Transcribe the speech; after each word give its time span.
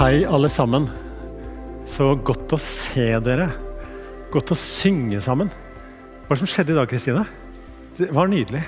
Hei, 0.00 0.22
alle 0.24 0.48
sammen. 0.48 0.86
Så 1.84 2.06
godt 2.24 2.54
å 2.56 2.58
se 2.64 3.02
dere. 3.20 3.50
Godt 4.32 4.54
å 4.54 4.56
synge 4.56 5.18
sammen. 5.20 5.50
Hva 6.24 6.38
som 6.40 6.48
skjedde 6.48 6.72
i 6.72 6.76
dag, 6.78 6.88
Kristine? 6.88 7.26
Det 7.98 8.08
var 8.16 8.30
nydelig. 8.32 8.62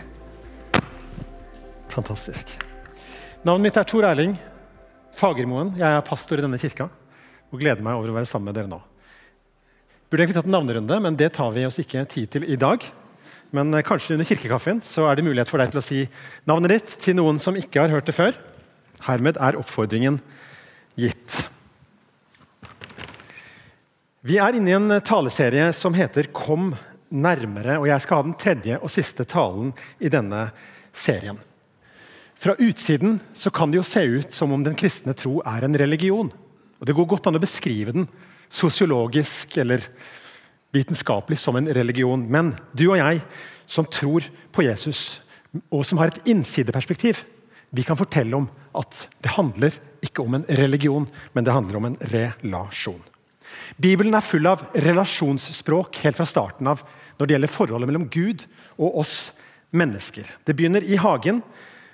Fantastisk. 1.94 2.52
Navnet 3.48 3.64
mitt 3.64 3.80
er 3.80 3.88
Tor 3.88 4.04
Erling 4.10 4.36
Fagermoen. 5.16 5.72
Jeg 5.80 5.88
er 6.02 6.04
pastor 6.04 6.36
i 6.36 6.44
denne 6.44 6.60
kirka 6.60 6.90
og 7.48 7.64
gleder 7.64 7.80
meg 7.80 7.96
over 7.96 8.12
å 8.12 8.18
være 8.18 8.28
sammen 8.28 8.50
med 8.50 8.60
dere 8.60 8.68
nå. 8.74 8.82
Burde 10.12 10.26
egentlig 10.26 10.36
tatt 10.42 10.52
en 10.52 10.56
navnerunde, 10.58 11.00
men 11.00 11.16
det 11.16 11.32
tar 11.40 11.56
vi 11.56 11.64
oss 11.64 11.80
ikke 11.80 12.04
tid 12.12 12.28
til 12.36 12.44
i 12.44 12.60
dag. 12.60 12.84
Men 13.56 13.72
eh, 13.72 13.86
kanskje 13.88 14.18
under 14.18 14.28
kirkekaffen 14.28 14.84
så 14.84 15.08
er 15.08 15.16
det 15.16 15.24
mulighet 15.30 15.48
for 15.48 15.64
deg 15.64 15.72
til 15.72 15.80
å 15.80 15.88
si 15.88 16.04
navnet 16.44 16.76
ditt 16.76 16.98
til 17.08 17.16
noen 17.16 17.40
som 17.40 17.56
ikke 17.56 17.86
har 17.86 17.96
hørt 17.96 18.12
det 18.12 18.20
før. 18.20 18.36
Hermed 19.08 19.40
er 19.40 19.56
oppfordringen 19.56 20.20
gitt. 20.98 21.48
Vi 24.22 24.38
er 24.38 24.54
inne 24.54 24.70
i 24.70 24.76
en 24.76 25.00
taleserie 25.02 25.72
som 25.72 25.94
heter 25.94 26.30
'Kom 26.32 26.74
nærmere', 27.10 27.78
og 27.78 27.86
jeg 27.86 28.00
skal 28.00 28.16
ha 28.16 28.22
den 28.22 28.34
tredje 28.34 28.78
og 28.78 28.90
siste 28.90 29.24
talen 29.24 29.72
i 30.00 30.08
denne 30.08 30.50
serien. 30.92 31.38
Fra 32.36 32.54
utsiden 32.58 33.20
så 33.34 33.50
kan 33.50 33.70
det 33.70 33.76
jo 33.76 33.82
se 33.82 34.00
ut 34.00 34.34
som 34.34 34.52
om 34.52 34.64
den 34.64 34.74
kristne 34.74 35.14
tro 35.14 35.40
er 35.46 35.64
en 35.64 35.78
religion. 35.78 36.32
Og 36.80 36.86
Det 36.86 36.94
går 36.94 37.06
godt 37.06 37.26
an 37.26 37.36
å 37.36 37.40
beskrive 37.40 37.92
den 37.92 38.08
sosiologisk 38.50 39.56
eller 39.58 39.80
vitenskapelig 40.72 41.38
som 41.38 41.56
en 41.56 41.68
religion. 41.68 42.30
Men 42.30 42.56
du 42.74 42.90
og 42.90 42.98
jeg 42.98 43.22
som 43.66 43.84
tror 43.84 44.24
på 44.52 44.62
Jesus, 44.62 45.20
og 45.70 45.86
som 45.86 45.98
har 45.98 46.06
et 46.06 46.26
innsideperspektiv, 46.26 47.24
vi 47.70 47.82
kan 47.82 47.96
fortelle 47.96 48.36
om 48.36 48.48
at 48.78 49.06
det 49.22 49.34
handler 49.36 49.76
ikke 50.02 50.24
om 50.24 50.36
en 50.36 50.46
religion, 50.48 51.06
men 51.32 51.44
det 51.44 51.54
handler 51.54 51.78
om 51.78 51.90
en 51.90 51.98
relasjon. 52.12 53.02
Bibelen 53.76 54.14
er 54.14 54.24
full 54.24 54.46
av 54.48 54.64
relasjonsspråk 54.74 56.02
helt 56.04 56.18
fra 56.18 56.26
starten 56.28 56.68
av 56.72 56.82
når 57.18 57.28
det 57.28 57.36
gjelder 57.36 57.52
forholdet 57.52 57.90
mellom 57.90 58.08
Gud 58.12 58.46
og 58.78 58.98
oss 59.04 59.16
mennesker. 59.72 60.26
Det 60.44 60.56
begynner 60.56 60.84
i 60.84 60.98
hagen, 61.00 61.42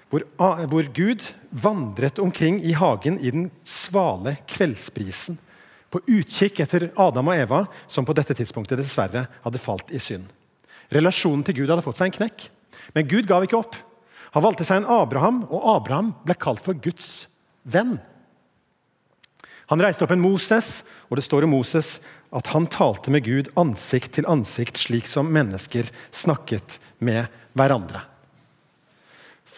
hvor, 0.09 0.25
hvor 0.39 0.89
Gud 0.95 1.27
vandret 1.51 2.19
omkring 2.23 2.62
i 2.65 2.75
hagen 2.79 3.19
i 3.21 3.33
den 3.34 3.51
svale 3.67 4.39
kveldsbrisen, 4.49 5.39
på 5.89 6.03
utkikk 6.05 6.59
etter 6.61 6.91
Adam 7.01 7.31
og 7.33 7.39
Eva, 7.41 7.62
som 7.89 8.05
på 8.05 8.12
dette 8.17 8.34
tidspunktet 8.37 8.77
dessverre 8.77 9.25
hadde 9.41 9.61
falt 9.62 9.89
i 9.95 10.01
synd. 10.03 10.27
Relasjonen 10.93 11.45
til 11.47 11.62
Gud 11.62 11.73
hadde 11.73 11.84
fått 11.84 12.01
seg 12.01 12.11
en 12.11 12.19
knekk, 12.19 12.49
men 12.93 13.09
Gud 13.09 13.29
gav 13.29 13.45
ikke 13.45 13.61
opp. 13.61 13.77
Han 14.34 14.45
valgte 14.45 14.67
seg 14.67 14.83
en 14.83 14.91
Abraham, 14.98 15.43
og 15.48 15.67
Abraham 15.77 16.12
ble 16.27 16.37
kalt 16.39 16.62
for 16.65 16.77
Guds 16.77 17.27
venn. 17.65 17.97
Han 19.69 19.83
reiste 19.84 20.05
opp 20.05 20.12
en 20.15 20.25
Moses, 20.25 20.83
og 21.09 21.19
det 21.19 21.27
står 21.27 21.45
om 21.45 21.53
Moses 21.53 21.98
at 22.37 22.49
han 22.53 22.69
talte 22.73 23.12
med 23.12 23.25
Gud 23.25 23.51
ansikt 23.61 24.15
til 24.17 24.29
ansikt, 24.29 24.81
slik 24.81 25.09
som 25.09 25.29
mennesker 25.33 25.89
snakket 26.12 26.79
med 27.05 27.29
hverandre. 27.56 28.05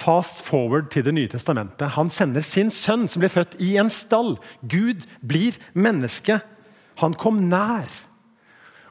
Fast 0.01 0.41
forward 0.47 0.89
til 0.91 1.05
Det 1.05 1.13
nye 1.15 1.29
testamentet. 1.29 1.95
Han 1.99 2.11
sender 2.11 2.41
sin 2.41 2.71
sønn, 2.71 3.07
som 3.09 3.21
blir 3.21 3.31
født 3.31 3.59
i 3.61 3.77
en 3.77 3.91
stall. 3.91 4.39
Gud 4.63 5.05
blir 5.21 5.59
menneske. 5.75 6.41
Han 7.03 7.15
kom 7.15 7.49
nær. 7.51 7.91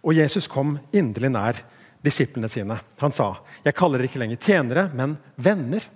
Og 0.03 0.15
Jesus 0.15 0.47
kom 0.47 0.77
inderlig 0.93 1.31
nær 1.33 1.63
disiplene 2.03 2.49
sine. 2.49 2.79
Han 2.97 3.11
sa, 3.11 3.37
'Jeg 3.63 3.75
kaller 3.75 3.97
dere 3.97 4.07
ikke 4.07 4.19
lenger 4.19 4.37
tjenere, 4.37 4.89
men 4.93 5.17
venner'. 5.37 5.87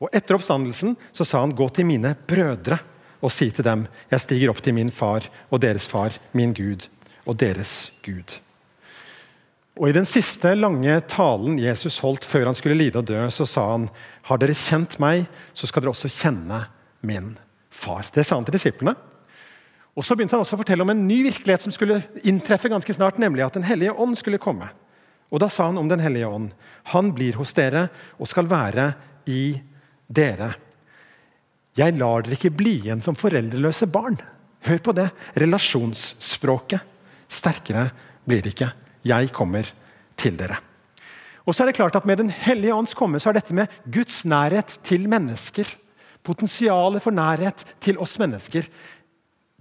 Og 0.00 0.08
Etter 0.12 0.34
oppstandelsen 0.34 0.96
så 1.12 1.24
sa 1.24 1.40
han, 1.40 1.54
'Gå 1.54 1.68
til 1.72 1.86
mine 1.86 2.16
brødre 2.26 2.78
og 3.22 3.30
si 3.30 3.50
til 3.50 3.64
dem:" 3.64 3.86
'Jeg 4.10 4.20
stiger 4.20 4.50
opp 4.50 4.62
til 4.62 4.74
min 4.74 4.90
far 4.90 5.22
og 5.50 5.60
deres 5.60 5.86
far, 5.86 6.10
min 6.32 6.52
Gud 6.52 6.88
og 7.26 7.38
deres 7.38 7.92
Gud'. 8.02 8.40
Og 9.80 9.88
I 9.88 9.92
den 9.92 10.04
siste 10.04 10.54
lange 10.54 11.00
talen 11.08 11.58
Jesus 11.58 11.98
holdt 11.98 12.24
før 12.24 12.44
han 12.46 12.54
skulle 12.54 12.76
lide 12.76 12.98
og 12.98 13.06
dø, 13.08 13.30
så 13.30 13.46
sa 13.46 13.70
han 13.70 13.88
har 14.22 14.36
dere 14.38 14.54
kjent 14.54 14.98
meg, 15.00 15.26
så 15.54 15.66
skal 15.66 15.82
dere 15.82 15.94
også 15.94 16.12
kjenne 16.12 16.66
min 17.00 17.38
far. 17.70 18.04
Det 18.12 18.26
sa 18.26 18.36
han 18.36 18.44
til 18.44 18.52
disiplene. 18.52 18.94
Og 19.96 20.04
Så 20.04 20.16
begynte 20.16 20.36
han 20.36 20.44
også 20.44 20.56
å 20.56 20.60
fortelle 20.60 20.84
om 20.84 20.90
en 20.92 21.06
ny 21.08 21.22
virkelighet 21.26 21.66
som 21.66 21.72
skulle 21.72 22.02
inntreffe 22.24 22.70
ganske 22.72 22.94
snart, 22.94 23.18
nemlig 23.20 23.44
at 23.44 23.52
Den 23.52 23.66
hellige 23.68 23.92
ånd 23.92 24.16
skulle 24.16 24.40
komme. 24.40 24.70
Og 25.32 25.40
Da 25.40 25.48
sa 25.48 25.66
han 25.70 25.80
om 25.80 25.88
Den 25.88 26.02
hellige 26.02 26.28
ånd 26.28 26.52
han 26.92 27.12
blir 27.14 27.36
hos 27.38 27.54
dere 27.54 27.86
og 28.18 28.26
skal 28.26 28.48
være 28.50 28.88
i 29.30 29.54
dere. 30.10 30.48
Jeg 31.78 31.94
lar 31.94 32.24
dere 32.24 32.34
ikke 32.34 32.50
bli 32.50 32.72
igjen 32.80 33.02
som 33.04 33.14
foreldreløse 33.14 33.86
barn. 33.86 34.18
Hør 34.66 34.80
på 34.82 34.94
det. 34.98 35.08
Relasjonsspråket. 35.38 36.82
Sterkere 37.30 37.86
blir 38.26 38.42
det 38.42 38.52
ikke. 38.56 38.72
Jeg 39.06 39.30
kommer 39.32 39.70
til 40.18 40.34
dere. 40.36 40.58
Og 41.46 41.54
så 41.54 41.62
er 41.62 41.70
det 41.70 41.78
klart 41.78 41.96
at 41.96 42.06
Med 42.06 42.18
Den 42.18 42.30
hellige 42.30 42.74
ånds 42.74 42.94
komme 42.94 43.20
så 43.22 43.30
er 43.30 43.38
dette 43.38 43.54
med 43.54 43.70
Guds 43.86 44.24
nærhet 44.24 44.78
til 44.82 45.08
mennesker, 45.08 45.66
potensialet 46.22 47.02
for 47.02 47.10
nærhet 47.10 47.64
til 47.80 47.98
oss 47.98 48.18
mennesker, 48.18 48.66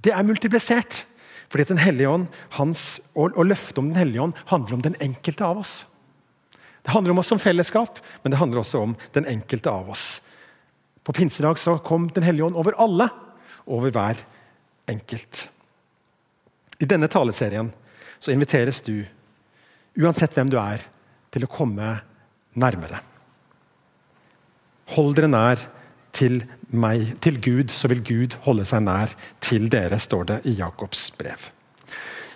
det 0.02 0.14
er 0.14 0.26
multiplisert. 0.26 1.06
Fordi 1.52 1.68
Den 1.68 1.82
hellige 1.84 2.10
ånd, 2.10 2.28
hans, 2.56 3.02
og, 3.14 3.36
og 3.36 3.44
om 3.78 3.90
Den 3.92 3.96
hellige 4.00 4.22
ånd 4.22 4.34
handler 4.46 4.74
om 4.74 4.82
den 4.82 4.96
enkelte 5.04 5.44
av 5.44 5.60
oss. 5.60 5.86
Det 6.82 6.92
handler 6.96 7.12
om 7.12 7.20
oss 7.20 7.28
som 7.28 7.40
fellesskap, 7.40 8.00
men 8.24 8.32
det 8.32 8.40
handler 8.40 8.62
også 8.62 8.80
om 8.82 8.96
den 9.14 9.28
enkelte 9.28 9.70
av 9.70 9.90
oss. 9.92 10.22
På 11.04 11.14
pinsedag 11.14 11.60
så 11.60 11.78
kom 11.78 12.08
Den 12.08 12.24
hellige 12.24 12.46
ånd 12.46 12.56
over 12.56 12.78
alle, 12.78 13.10
over 13.66 13.92
hver 13.92 14.18
enkelt. 14.90 15.48
I 16.80 16.86
denne 16.86 17.08
taleserien 17.08 17.72
så 18.20 18.32
inviteres 18.32 18.82
du, 18.82 19.04
uansett 20.00 20.34
hvem 20.34 20.50
du 20.50 20.58
er, 20.58 20.82
til 21.32 21.46
å 21.46 21.52
komme 21.52 22.00
nærmere. 22.58 23.00
Hold 24.96 25.16
dere 25.16 25.30
nær 25.32 25.62
til 26.16 26.42
meg, 26.72 27.16
til 27.24 27.40
Gud, 27.44 27.72
så 27.74 27.90
vil 27.92 28.04
Gud 28.06 28.38
holde 28.46 28.66
seg 28.68 28.84
nær 28.86 29.14
til 29.44 29.68
dere, 29.72 30.00
står 30.00 30.28
det 30.30 30.40
i 30.52 30.56
Jakobs 30.60 31.10
brev. 31.18 31.50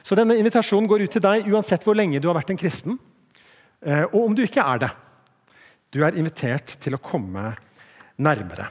Så 0.06 0.18
denne 0.18 0.38
Invitasjonen 0.38 0.90
går 0.90 1.06
ut 1.06 1.16
til 1.16 1.24
deg 1.24 1.47
uansett 1.50 1.85
hvor 1.85 1.97
lenge 1.97 2.22
du 2.22 2.30
har 2.30 2.38
vært 2.38 2.52
en 2.53 2.62
kristen. 2.62 3.00
Eh, 3.81 4.06
og 4.12 4.19
om 4.28 4.35
du 4.38 4.44
ikke 4.46 4.64
er 4.64 4.85
det. 4.85 4.91
Du 5.94 6.03
er 6.06 6.18
invitert 6.19 6.75
til 6.81 6.97
å 6.97 7.02
komme 7.02 7.53
nærmere. 8.22 8.68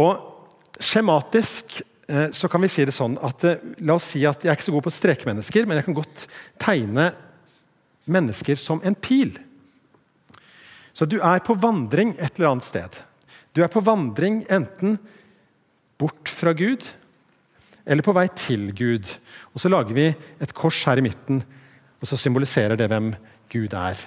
Og 0.00 0.30
Skjematisk 0.74 1.78
eh, 2.08 2.28
så 2.34 2.50
kan 2.50 2.62
vi 2.64 2.70
si 2.72 2.84
det 2.84 2.94
sånn 2.96 3.14
at 3.22 3.46
eh, 3.46 3.62
la 3.86 3.96
oss 3.96 4.10
si 4.12 4.24
at 4.26 4.42
jeg 4.42 4.50
er 4.50 4.58
ikke 4.58 4.66
så 4.66 4.74
god 4.74 4.86
på 4.88 4.94
strekmennesker, 4.96 5.68
men 5.70 5.78
jeg 5.78 5.86
kan 5.86 5.96
godt 5.96 6.26
tegne 6.60 7.08
mennesker 8.10 8.58
som 8.60 8.82
en 8.84 8.96
pil. 8.98 9.32
Så 10.94 11.06
du 11.08 11.20
er 11.22 11.42
på 11.46 11.56
vandring 11.58 12.12
et 12.18 12.36
eller 12.36 12.52
annet 12.52 12.66
sted. 12.66 13.00
Du 13.54 13.62
er 13.62 13.70
på 13.70 13.82
vandring 13.86 14.42
enten 14.50 14.98
bort 16.00 16.30
fra 16.30 16.52
Gud 16.58 16.82
eller 17.84 18.02
på 18.02 18.14
vei 18.16 18.26
til 18.34 18.70
Gud. 18.74 19.06
Og 19.54 19.60
Så 19.60 19.70
lager 19.70 19.94
vi 19.94 20.08
et 20.42 20.54
kors 20.56 20.80
her 20.88 20.98
i 20.98 21.04
midten, 21.04 21.42
og 22.00 22.08
så 22.08 22.18
symboliserer 22.18 22.76
det 22.76 22.88
hvem 22.90 23.12
Gud 23.52 23.76
er. 23.76 24.00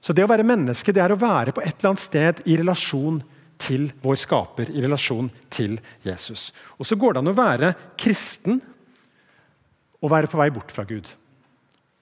Så 0.00 0.16
det 0.16 0.24
å 0.24 0.30
være 0.30 0.46
menneske 0.48 0.94
det 0.96 1.02
er 1.04 1.12
å 1.12 1.20
være 1.20 1.52
på 1.52 1.62
et 1.62 1.76
eller 1.76 1.92
annet 1.92 2.02
sted 2.02 2.42
i 2.48 2.56
relasjon 2.58 3.20
til 3.60 3.90
vår 4.00 4.16
skaper, 4.16 4.72
i 4.72 4.82
relasjon 4.82 5.28
til 5.52 5.76
Jesus. 6.02 6.50
Og 6.80 6.88
Så 6.88 6.96
går 6.96 7.14
det 7.14 7.22
an 7.22 7.32
å 7.32 7.36
være 7.36 7.74
kristen 8.00 8.62
og 10.00 10.10
være 10.10 10.30
på 10.32 10.40
vei 10.40 10.48
bort 10.50 10.72
fra 10.72 10.86
Gud. 10.88 11.04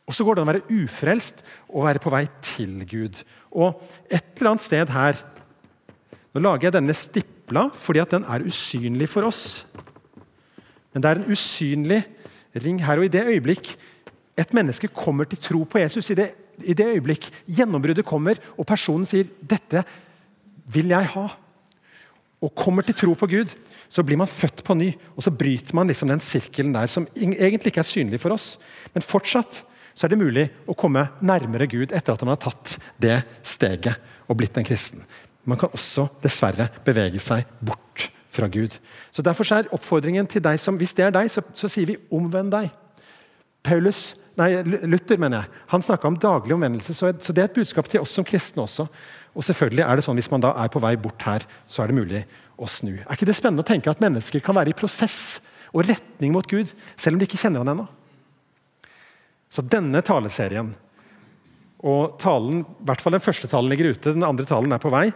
Og 0.08 0.14
så 0.14 0.24
går 0.24 0.38
det 0.38 0.42
an 0.42 0.48
å 0.48 0.52
være 0.54 0.84
ufrelst 0.84 1.42
og 1.68 1.84
være 1.84 2.00
på 2.00 2.12
vei 2.14 2.22
til 2.40 2.78
Gud. 2.88 3.18
Og 3.52 3.82
et 4.08 4.38
eller 4.38 4.54
annet 4.54 4.64
sted 4.64 4.94
her 4.94 5.18
Nå 6.38 6.44
lager 6.44 6.68
jeg 6.68 6.76
denne 6.76 6.94
stipla 6.94 7.64
fordi 7.74 7.98
at 7.98 8.12
den 8.14 8.26
er 8.30 8.44
usynlig 8.46 9.08
for 9.10 9.26
oss. 9.26 9.66
Men 10.94 11.02
det 11.02 11.10
er 11.10 11.18
en 11.18 11.32
usynlig 11.34 12.04
ring 12.62 12.78
her. 12.84 13.00
Og 13.00 13.08
i 13.08 13.10
det 13.10 13.24
øyeblikk 13.26 13.72
et 14.38 14.54
menneske 14.54 14.90
kommer 14.94 15.26
til 15.26 15.40
tro 15.42 15.64
på 15.66 15.80
Jesus, 15.82 16.12
i 16.12 16.14
det, 16.14 16.28
i 16.62 16.76
det 16.78 16.86
øyeblikk 16.86 17.26
gjennombruddet 17.50 18.06
kommer, 18.06 18.38
og 18.54 18.66
personen 18.66 19.06
sier 19.06 19.26
'Dette 19.26 19.82
vil 20.70 20.94
jeg 20.94 21.10
ha', 21.10 21.34
og 22.40 22.54
kommer 22.54 22.86
til 22.86 22.94
tro 22.94 23.14
på 23.18 23.26
Gud, 23.26 23.50
så 23.90 24.04
blir 24.06 24.16
man 24.16 24.30
født 24.30 24.62
på 24.62 24.74
ny. 24.74 24.92
Og 25.16 25.22
så 25.22 25.30
bryter 25.34 25.74
man 25.74 25.88
liksom 25.90 26.08
den 26.08 26.20
sirkelen 26.20 26.72
der 26.72 26.86
som 26.86 27.08
egentlig 27.16 27.72
ikke 27.72 27.82
er 27.82 27.90
synlig 27.90 28.20
for 28.20 28.30
oss. 28.30 28.58
Men 28.94 29.02
fortsatt 29.02 29.64
så 29.94 30.06
er 30.06 30.14
det 30.14 30.20
mulig 30.20 30.50
å 30.70 30.76
komme 30.78 31.08
nærmere 31.20 31.66
Gud 31.66 31.90
etter 31.90 32.12
at 32.12 32.22
man 32.22 32.36
har 32.36 32.42
tatt 32.44 32.78
det 33.02 33.24
steget 33.42 33.98
og 34.28 34.36
blitt 34.38 34.56
en 34.56 34.64
kristen. 34.68 35.02
Man 35.48 35.60
kan 35.60 35.72
også 35.72 36.08
dessverre 36.22 36.68
bevege 36.84 37.20
seg 37.22 37.48
bort 37.64 38.08
fra 38.28 38.48
Gud. 38.52 38.76
Så 39.10 39.24
Derfor 39.24 39.48
er 39.54 39.70
oppfordringen 39.72 40.28
til 40.28 40.44
deg 40.44 40.60
som, 40.60 40.76
Hvis 40.76 40.94
det 40.94 41.06
er 41.06 41.14
deg, 41.14 41.30
så, 41.32 41.42
så 41.54 41.68
sier 41.68 41.86
vi 41.86 41.96
'omvend 42.10 42.52
deg'. 42.52 42.70
Paulus, 43.62 44.14
nei, 44.36 44.62
Luther 44.62 45.18
mener 45.18 45.42
jeg, 45.42 45.50
han 45.68 45.82
snakka 45.82 46.06
om 46.06 46.16
daglig 46.16 46.54
omvendelse, 46.54 46.94
så, 46.94 47.12
så 47.20 47.32
det 47.32 47.42
er 47.42 47.48
et 47.48 47.56
budskap 47.58 47.88
til 47.88 48.00
oss 48.00 48.14
som 48.14 48.24
kristne 48.24 48.62
også. 48.62 48.86
Og 49.34 49.44
selvfølgelig 49.44 49.84
er 49.84 49.96
det 49.96 50.04
sånn 50.04 50.16
Hvis 50.16 50.30
man 50.30 50.40
da 50.40 50.52
er 50.56 50.70
på 50.72 50.80
vei 50.80 50.96
bort 50.96 51.22
her, 51.22 51.44
så 51.66 51.82
er 51.82 51.90
det 51.90 51.98
mulig 51.98 52.24
å 52.58 52.66
snu. 52.66 52.94
Er 52.94 53.14
ikke 53.14 53.28
det 53.28 53.36
spennende 53.36 53.64
å 53.64 53.68
tenke 53.68 53.90
at 53.90 54.00
mennesker 54.00 54.40
kan 54.40 54.54
være 54.54 54.70
i 54.70 54.78
prosess 54.78 55.40
og 55.72 55.84
retning 55.88 56.32
mot 56.32 56.46
Gud, 56.48 56.70
selv 56.96 57.16
om 57.16 57.20
de 57.20 57.26
ikke 57.28 57.40
kjenner 57.40 57.64
han 57.64 57.74
ennå. 57.74 57.86
Så 59.50 59.64
denne 59.64 60.00
taleserien 60.04 60.74
og 61.86 62.16
talen, 62.18 62.64
i 62.64 62.86
hvert 62.86 63.02
fall 63.02 63.14
Den 63.14 63.22
første 63.22 63.48
talen 63.50 63.70
ligger 63.70 63.92
ute, 63.92 64.14
den 64.14 64.26
andre 64.26 64.46
talen 64.48 64.72
er 64.74 64.82
på 64.82 64.90
vei. 64.90 65.06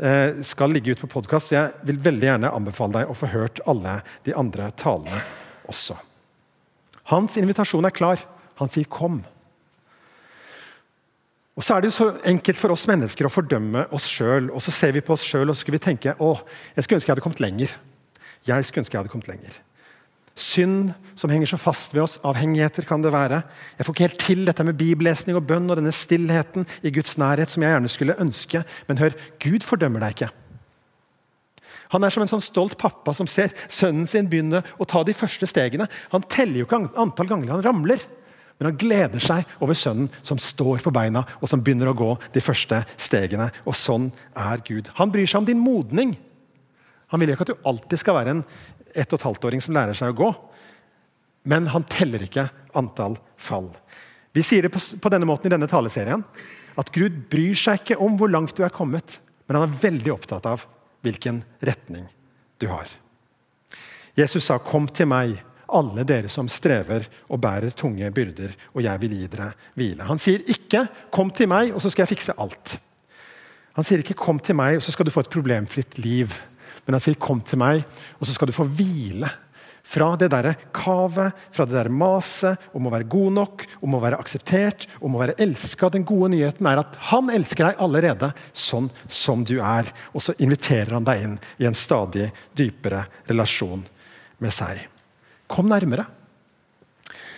Eh, 0.00 0.40
skal 0.46 0.72
ligge 0.72 0.94
ute 0.94 1.04
på 1.04 1.12
podkast. 1.18 1.52
Jeg 1.52 1.74
vil 1.84 2.00
veldig 2.00 2.30
gjerne 2.30 2.52
anbefale 2.56 3.00
deg 3.00 3.10
å 3.12 3.16
få 3.16 3.28
hørt 3.32 3.60
alle 3.68 3.98
de 4.24 4.34
andre 4.36 4.70
talene 4.80 5.20
også. 5.68 5.96
Hans 7.12 7.36
invitasjon 7.36 7.84
er 7.84 7.94
klar. 7.94 8.22
Han 8.56 8.68
sier 8.68 8.84
'kom'. 8.84 9.24
Og 11.56 11.62
så 11.62 11.76
er 11.76 11.80
det 11.80 11.92
jo 11.92 12.04
så 12.04 12.20
enkelt 12.24 12.58
for 12.58 12.72
oss 12.72 12.86
mennesker 12.86 13.26
å 13.26 13.32
fordømme 13.32 13.86
oss 13.92 14.04
sjøl. 14.04 14.50
Og 14.50 14.60
så 14.60 14.70
ser 14.70 14.92
vi 14.92 15.00
på 15.00 15.12
oss 15.12 15.24
sjøl 15.24 15.48
og 15.48 15.56
så 15.56 15.60
skal 15.60 15.72
vi 15.72 15.78
tenke 15.78 16.16
'Å, 16.16 16.40
jeg 16.76 16.84
skulle 16.84 16.96
ønske 16.96 17.08
jeg 17.08 17.16
hadde 17.16 17.20
kommet 17.20 17.40
lenger'. 17.40 17.74
Jeg 18.46 18.64
skulle 18.64 18.84
ønske 18.84 18.92
jeg 18.92 19.02
hadde 19.02 19.12
kommet 19.12 19.28
lenger. 19.28 19.65
Synd 20.36 20.92
som 21.16 21.32
henger 21.32 21.48
så 21.48 21.58
fast 21.60 21.94
ved 21.94 22.02
oss. 22.04 22.18
Avhengigheter 22.26 22.84
kan 22.84 23.00
det 23.00 23.14
være. 23.14 23.40
Jeg 23.78 23.86
får 23.86 23.94
ikke 23.94 24.06
helt 24.06 24.18
til 24.20 24.42
dette 24.44 24.64
med 24.68 24.76
bibellesning 24.76 25.38
og 25.38 25.46
bønn 25.48 25.70
og 25.70 25.78
denne 25.80 25.94
stillheten 25.96 26.66
i 26.84 26.92
Guds 26.92 27.16
nærhet 27.16 27.52
som 27.52 27.64
jeg 27.64 27.72
gjerne 27.72 27.92
skulle 27.92 28.18
ønske. 28.20 28.60
Men 28.88 29.00
hør, 29.00 29.16
Gud 29.40 29.64
fordømmer 29.64 30.04
deg 30.04 30.16
ikke. 30.16 30.34
Han 31.94 32.04
er 32.04 32.12
som 32.12 32.24
en 32.24 32.30
sånn 32.30 32.44
stolt 32.44 32.76
pappa 32.80 33.14
som 33.16 33.28
ser 33.30 33.54
sønnen 33.72 34.08
sin 34.10 34.28
begynne 34.28 34.60
å 34.76 34.88
ta 34.88 35.00
de 35.06 35.14
første 35.16 35.48
stegene. 35.48 35.88
Han 36.12 36.26
teller 36.28 36.60
jo 36.60 36.68
ikke 36.68 36.82
antall 36.98 37.30
ganger 37.30 37.54
han 37.54 37.64
ramler, 37.64 38.02
men 38.58 38.70
han 38.70 38.78
gleder 38.80 39.22
seg 39.22 39.46
over 39.62 39.76
sønnen 39.76 40.08
som 40.24 40.40
står 40.40 40.82
på 40.84 40.92
beina 40.94 41.22
og 41.40 41.48
som 41.50 41.62
begynner 41.62 41.92
å 41.92 41.96
gå 41.96 42.12
de 42.34 42.42
første 42.44 42.82
stegene. 42.96 43.50
Og 43.68 43.76
sånn 43.76 44.10
er 44.32 44.62
Gud. 44.66 44.90
Han 45.00 45.12
bryr 45.14 45.28
seg 45.28 45.42
om 45.42 45.48
din 45.48 45.62
modning. 45.62 46.16
Han 47.12 47.22
vil 47.22 47.30
jo 47.30 47.36
ikke 47.36 47.46
at 47.46 47.52
du 47.54 47.68
alltid 47.68 48.02
skal 48.02 48.16
være 48.18 48.32
en 48.34 48.46
ett 48.96 49.12
og 49.12 49.20
et 49.20 49.26
halvt-åring 49.28 49.62
som 49.62 49.76
lærer 49.76 49.96
seg 49.96 50.14
å 50.14 50.18
gå. 50.18 50.30
Men 51.46 51.68
han 51.70 51.86
teller 51.86 52.24
ikke 52.26 52.48
antall 52.76 53.18
fall. 53.38 53.70
Vi 54.34 54.42
sier 54.44 54.66
det 54.66 54.72
på 54.74 55.12
denne 55.12 55.28
måten 55.28 55.48
i 55.48 55.54
denne 55.54 55.68
taleserien 55.70 56.24
at 56.76 56.92
Gud 56.92 57.22
bryr 57.30 57.56
seg 57.56 57.80
ikke 57.80 58.00
om 58.02 58.18
hvor 58.20 58.30
langt 58.32 58.56
du 58.56 58.64
er 58.66 58.74
kommet, 58.74 59.18
men 59.46 59.58
han 59.58 59.68
er 59.68 59.82
veldig 59.86 60.12
opptatt 60.12 60.48
av 60.50 60.66
hvilken 61.06 61.40
retning 61.64 62.08
du 62.60 62.66
har. 62.68 62.88
Jesus 64.16 64.44
sa, 64.44 64.58
'Kom 64.58 64.88
til 64.88 65.06
meg, 65.06 65.42
alle 65.68 66.04
dere 66.04 66.28
som 66.28 66.48
strever 66.48 67.06
og 67.28 67.40
bærer 67.40 67.70
tunge 67.70 68.10
byrder, 68.10 68.54
og 68.74 68.82
jeg 68.82 69.00
vil 69.00 69.10
gi 69.10 69.26
dere 69.26 69.54
hvile.' 69.76 70.08
Han 70.08 70.18
sier 70.18 70.40
ikke 70.40 70.88
'kom 71.10 71.30
til 71.30 71.48
meg, 71.48 71.74
og 71.74 71.80
så 71.82 71.90
skal 71.90 72.02
jeg 72.06 72.16
fikse 72.16 72.32
alt'. 72.32 72.78
Han 73.74 73.84
sier 73.84 73.98
ikke 73.98 74.14
'kom 74.14 74.38
til 74.38 74.54
meg, 74.54 74.76
og 74.76 74.82
så 74.82 74.92
skal 74.92 75.04
du 75.04 75.10
få 75.10 75.20
et 75.20 75.30
problemfritt 75.30 75.98
liv'. 75.98 76.32
Men 76.86 76.94
han 76.94 77.02
sier 77.02 77.18
'kom 77.18 77.40
til 77.42 77.58
meg', 77.58 77.84
og 78.20 78.26
så 78.26 78.32
skal 78.32 78.46
du 78.46 78.52
få 78.52 78.64
hvile. 78.64 79.30
Fra 79.86 80.16
det 80.16 80.30
der 80.30 80.56
kavet, 80.74 81.32
fra 81.52 81.64
det 81.64 81.76
der 81.76 81.88
maset 81.88 82.58
om 82.74 82.86
å 82.86 82.90
være 82.90 83.08
god 83.08 83.32
nok, 83.32 83.66
om 83.82 83.94
å 83.94 84.00
være 84.02 84.18
akseptert, 84.18 84.86
om 85.00 85.14
å 85.14 85.20
være 85.20 85.36
elska. 85.38 85.88
Den 85.88 86.04
gode 86.04 86.30
nyheten 86.30 86.66
er 86.66 86.78
at 86.78 86.96
han 87.12 87.30
elsker 87.30 87.68
deg 87.68 87.78
allerede 87.78 88.32
sånn 88.52 88.90
som 89.06 89.44
du 89.44 89.60
er. 89.60 89.86
Og 90.12 90.20
så 90.22 90.34
inviterer 90.38 90.90
han 90.90 91.04
deg 91.04 91.22
inn 91.22 91.38
i 91.58 91.66
en 91.66 91.78
stadig 91.78 92.32
dypere 92.56 93.06
relasjon 93.28 93.86
med 94.38 94.52
seg. 94.52 94.88
Kom 95.46 95.68
nærmere. 95.70 96.06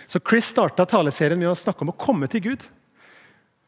Så 0.07 0.19
Chris 0.27 0.49
starta 0.49 0.87
taleserien 0.89 1.37
med 1.37 1.51
å 1.51 1.57
snakke 1.57 1.85
om 1.85 1.93
å 1.93 1.99
komme 2.01 2.27
til 2.27 2.41
Gud. 2.41 2.65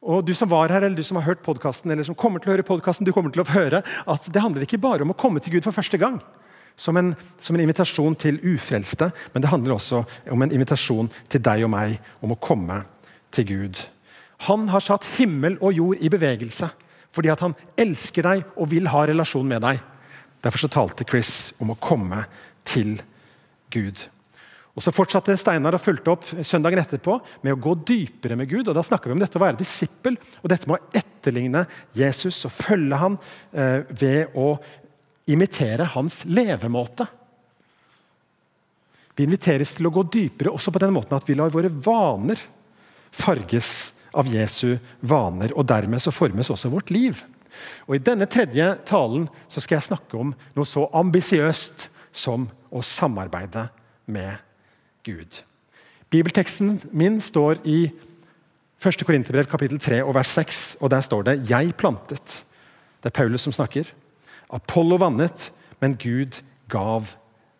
Og 0.01 0.25
du 0.25 0.33
som 0.33 0.49
var 0.49 0.71
her, 0.73 0.81
eller 0.81 0.97
du 0.97 1.05
som 1.05 1.19
har 1.19 1.27
hørt 1.27 1.43
podcasten, 1.45 1.91
eller 1.93 2.05
som 2.07 2.17
kommer 2.17 2.41
til 2.41 2.49
å 2.49 2.55
høre 2.55 2.65
podcasten, 2.65 3.05
du 3.05 3.13
kommer 3.13 3.33
til 3.33 3.43
å 3.43 3.51
høre 3.51 3.83
at 3.85 4.29
det 4.33 4.41
handler 4.41 4.65
ikke 4.65 4.81
bare 4.81 5.05
om 5.05 5.13
å 5.13 5.17
komme 5.17 5.41
til 5.43 5.53
Gud 5.55 5.67
for 5.67 5.77
første 5.77 5.99
gang. 6.01 6.17
Som 6.79 6.97
en, 6.97 7.11
som 7.43 7.53
en 7.53 7.61
invitasjon 7.61 8.15
til 8.17 8.39
ufrelste, 8.55 9.11
men 9.33 9.43
det 9.43 9.51
handler 9.51 9.75
også 9.75 10.01
om 10.33 10.41
en 10.41 10.53
invitasjon 10.55 11.11
til 11.29 11.43
deg 11.45 11.67
og 11.67 11.73
meg 11.75 11.99
om 12.25 12.33
å 12.33 12.39
komme 12.41 12.79
til 13.35 13.45
Gud. 13.51 13.83
Han 14.47 14.71
har 14.73 14.81
satt 14.81 15.05
himmel 15.19 15.59
og 15.61 15.75
jord 15.77 16.01
i 16.01 16.09
bevegelse 16.09 16.71
fordi 17.11 17.29
at 17.29 17.41
han 17.43 17.53
elsker 17.79 18.23
deg 18.23 18.43
og 18.55 18.69
vil 18.71 18.87
ha 18.89 19.03
relasjon 19.05 19.45
med 19.45 19.61
deg. 19.65 19.81
Derfor 20.41 20.63
så 20.63 20.71
talte 20.71 21.05
Chris 21.05 21.51
om 21.61 21.73
å 21.73 21.77
komme 21.77 22.23
til 22.65 22.95
Gud. 23.69 23.99
Og 24.71 24.83
Så 24.83 24.93
fortsatte 24.95 25.35
Steinar 25.39 25.75
og 25.75 25.83
fulgte 25.83 26.13
opp 26.13 26.27
søndagen 26.47 26.79
etterpå 26.79 27.17
med 27.43 27.55
å 27.55 27.59
gå 27.59 27.73
dypere 27.87 28.37
med 28.39 28.47
Gud. 28.49 28.69
og 28.69 28.75
Da 28.77 28.83
snakker 28.85 29.11
vi 29.11 29.17
om 29.17 29.23
dette 29.23 29.39
å 29.39 29.43
være 29.43 29.59
disippel 29.59 30.15
og 30.15 30.47
dette 30.51 30.69
med 30.69 30.77
å 30.77 30.99
etterligne 31.01 31.65
Jesus 31.97 32.39
og 32.47 32.53
følge 32.55 32.99
ham 33.01 33.17
eh, 33.51 33.83
ved 33.89 34.37
å 34.39 34.53
imitere 35.31 35.89
hans 35.91 36.23
levemåte. 36.25 37.07
Vi 39.15 39.27
inviteres 39.27 39.75
til 39.75 39.89
å 39.89 39.93
gå 39.93 40.05
dypere 40.07 40.53
også 40.55 40.71
på 40.71 40.79
den 40.81 40.95
måten 40.95 41.17
at 41.17 41.27
vi 41.27 41.35
lar 41.35 41.51
våre 41.51 41.69
vaner 41.71 42.39
farges 43.11 43.91
av 44.15 44.27
Jesu 44.31 44.77
vaner, 45.03 45.51
og 45.55 45.67
dermed 45.67 45.99
så 46.03 46.13
formes 46.15 46.49
også 46.51 46.71
vårt 46.71 46.91
liv. 46.95 47.19
Og 47.87 47.97
I 47.97 48.03
denne 48.03 48.27
tredje 48.31 48.69
talen 48.87 49.27
så 49.51 49.59
skal 49.59 49.77
jeg 49.77 49.89
snakke 49.89 50.19
om 50.19 50.31
noe 50.55 50.67
så 50.67 50.87
ambisiøst 50.95 51.89
som 52.15 52.47
å 52.71 52.83
samarbeide 52.83 53.67
med 54.07 54.31
Gud. 54.31 54.47
Gud. 55.03 55.43
Bibelteksten 56.11 56.81
min 56.91 57.21
står 57.21 57.61
i 57.65 57.91
1. 58.81 59.05
Korinterbrev 59.05 59.45
kapittel 59.49 59.79
3 59.79 60.01
og 60.03 60.15
vers 60.17 60.33
6. 60.33 60.77
og 60.81 60.89
Der 60.89 61.01
står 61.01 61.21
det 61.23 61.49
'Jeg 61.49 61.73
plantet'. 61.77 62.43
Det 63.03 63.05
er 63.05 63.09
Paulus 63.09 63.41
som 63.41 63.53
snakker. 63.53 63.85
Apollo 64.49 64.95
vannet, 64.95 65.51
men 65.79 65.95
Gud 65.95 66.41
gav 66.69 67.05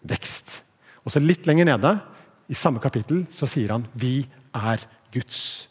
vekst. 0.04 0.64
Og 1.06 1.12
så 1.12 1.20
Litt 1.20 1.46
lenger 1.48 1.66
nede 1.66 2.00
i 2.50 2.54
samme 2.54 2.80
kapittel 2.80 3.28
så 3.32 3.48
sier 3.48 3.72
han 3.72 3.88
'Vi 3.94 4.28
er 4.54 4.78
Guds 5.14 5.70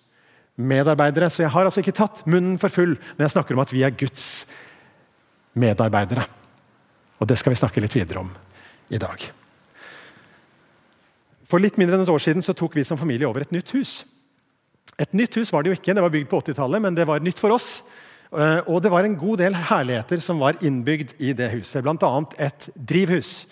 medarbeidere'. 0.59 1.31
Så 1.31 1.43
jeg 1.43 1.51
har 1.51 1.65
altså 1.65 1.81
ikke 1.81 1.93
tatt 1.93 2.27
munnen 2.27 2.59
for 2.59 2.69
full 2.69 2.97
når 3.19 3.25
jeg 3.25 3.31
snakker 3.31 3.55
om 3.55 3.61
at 3.61 3.73
vi 3.73 3.83
er 3.83 3.91
Guds 3.91 4.47
medarbeidere. 5.55 6.25
Og 7.21 7.29
Det 7.29 7.39
skal 7.39 7.51
vi 7.51 7.57
snakke 7.57 7.81
litt 7.81 7.95
videre 7.95 8.19
om 8.19 8.31
i 8.91 8.99
dag. 8.99 9.40
For 11.51 11.63
litt 11.63 11.79
mindre 11.81 11.99
enn 11.99 12.05
et 12.05 12.13
år 12.13 12.23
siden 12.23 12.45
så 12.47 12.55
tok 12.55 12.77
vi 12.79 12.87
som 12.87 12.99
familie 13.01 13.27
over 13.27 13.43
et 13.43 13.55
nytt 13.55 13.73
hus. 13.75 14.05
Et 15.01 15.17
nytt 15.17 15.35
hus 15.41 15.51
var 15.51 15.65
det 15.65 15.73
jo 15.73 15.79
ikke, 15.79 15.95
det 15.97 16.05
var 16.05 16.13
bygd 16.13 16.29
på 16.31 16.43
80-tallet, 16.45 16.83
men 16.85 16.95
det 16.95 17.09
var 17.09 17.23
nytt 17.25 17.41
for 17.43 17.57
oss. 17.57 17.81
Eh, 18.31 18.61
og 18.71 18.79
det 18.85 18.93
var 18.93 19.07
en 19.07 19.19
god 19.19 19.41
del 19.43 19.57
herligheter 19.57 20.23
som 20.23 20.39
var 20.43 20.61
innbygd 20.63 21.17
i 21.19 21.33
det 21.35 21.51
huset, 21.57 21.83
bl.a. 21.83 22.13
et 22.39 22.69
drivhus. 22.77 23.49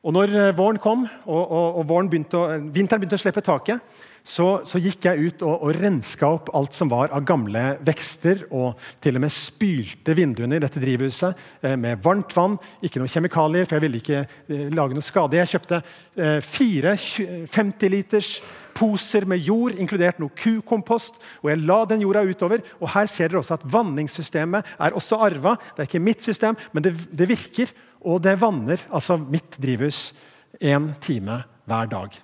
Og 0.00 0.14
når 0.16 0.32
eh, 0.32 0.54
våren 0.56 0.80
kom 0.80 1.02
og, 1.04 1.42
og, 1.42 1.82
og 1.82 1.90
begynte 2.08 2.38
å, 2.38 2.46
vinteren 2.72 3.02
begynte 3.02 3.18
å 3.18 3.20
slippe 3.20 3.44
taket, 3.44 3.82
så, 4.24 4.60
så, 4.68 4.80
gikk 4.80 5.06
jeg 5.08 5.30
ut 5.30 5.42
og, 5.46 5.62
og 5.64 5.76
renska 5.80 6.28
opp 6.28 6.50
alt 6.56 6.76
som 6.76 6.90
var 6.92 7.12
av 7.16 7.24
gamle 7.28 7.62
vekster, 7.86 8.44
og 8.52 8.78
til 9.02 9.16
og 9.16 9.24
med 9.24 9.32
spylte 9.32 10.14
vinduene 10.16 10.58
i 10.58 10.62
dette 10.62 10.82
drivhuset 10.82 11.64
eh, 11.64 11.76
med 11.80 12.02
varmt 12.04 12.34
vann. 12.36 12.58
Ikke 12.84 13.02
noe 13.02 13.10
kjemikalier, 13.12 13.68
for 13.68 13.78
jeg 13.78 13.86
ville 13.86 14.00
ikke 14.02 14.22
eh, 14.24 14.66
lage 14.76 14.96
noe 14.96 15.04
skade. 15.04 15.40
Jeg 15.40 15.52
kjøpte 15.54 15.80
eh, 15.80 16.38
fire 16.44 16.96
50 16.96 17.94
liters 17.96 18.34
poser 18.80 19.26
med 19.28 19.42
jord, 19.44 19.76
inkludert 19.76 20.20
noe 20.22 20.32
kukompost, 20.32 21.20
og 21.42 21.50
jeg 21.52 21.60
la 21.68 21.82
den 21.88 22.04
jorda 22.04 22.24
utover. 22.24 22.64
og 22.80 22.92
Her 22.94 23.10
ser 23.10 23.28
dere 23.28 23.42
også 23.42 23.58
at 23.58 23.68
vanningssystemet 23.68 24.74
er 24.80 24.96
også 24.96 25.20
arva. 25.20 25.56
Det 25.76 25.84
er 25.84 25.90
ikke 25.90 26.02
mitt 26.08 26.24
system, 26.24 26.56
men 26.72 26.86
det, 26.86 26.94
det 27.12 27.28
virker, 27.28 27.72
og 28.00 28.22
det 28.24 28.38
vanner 28.40 28.80
altså 28.88 29.18
mitt 29.20 29.58
drivhus 29.60 30.10
én 30.56 30.94
time 31.04 31.42
hver 31.68 31.90
dag. 31.92 32.16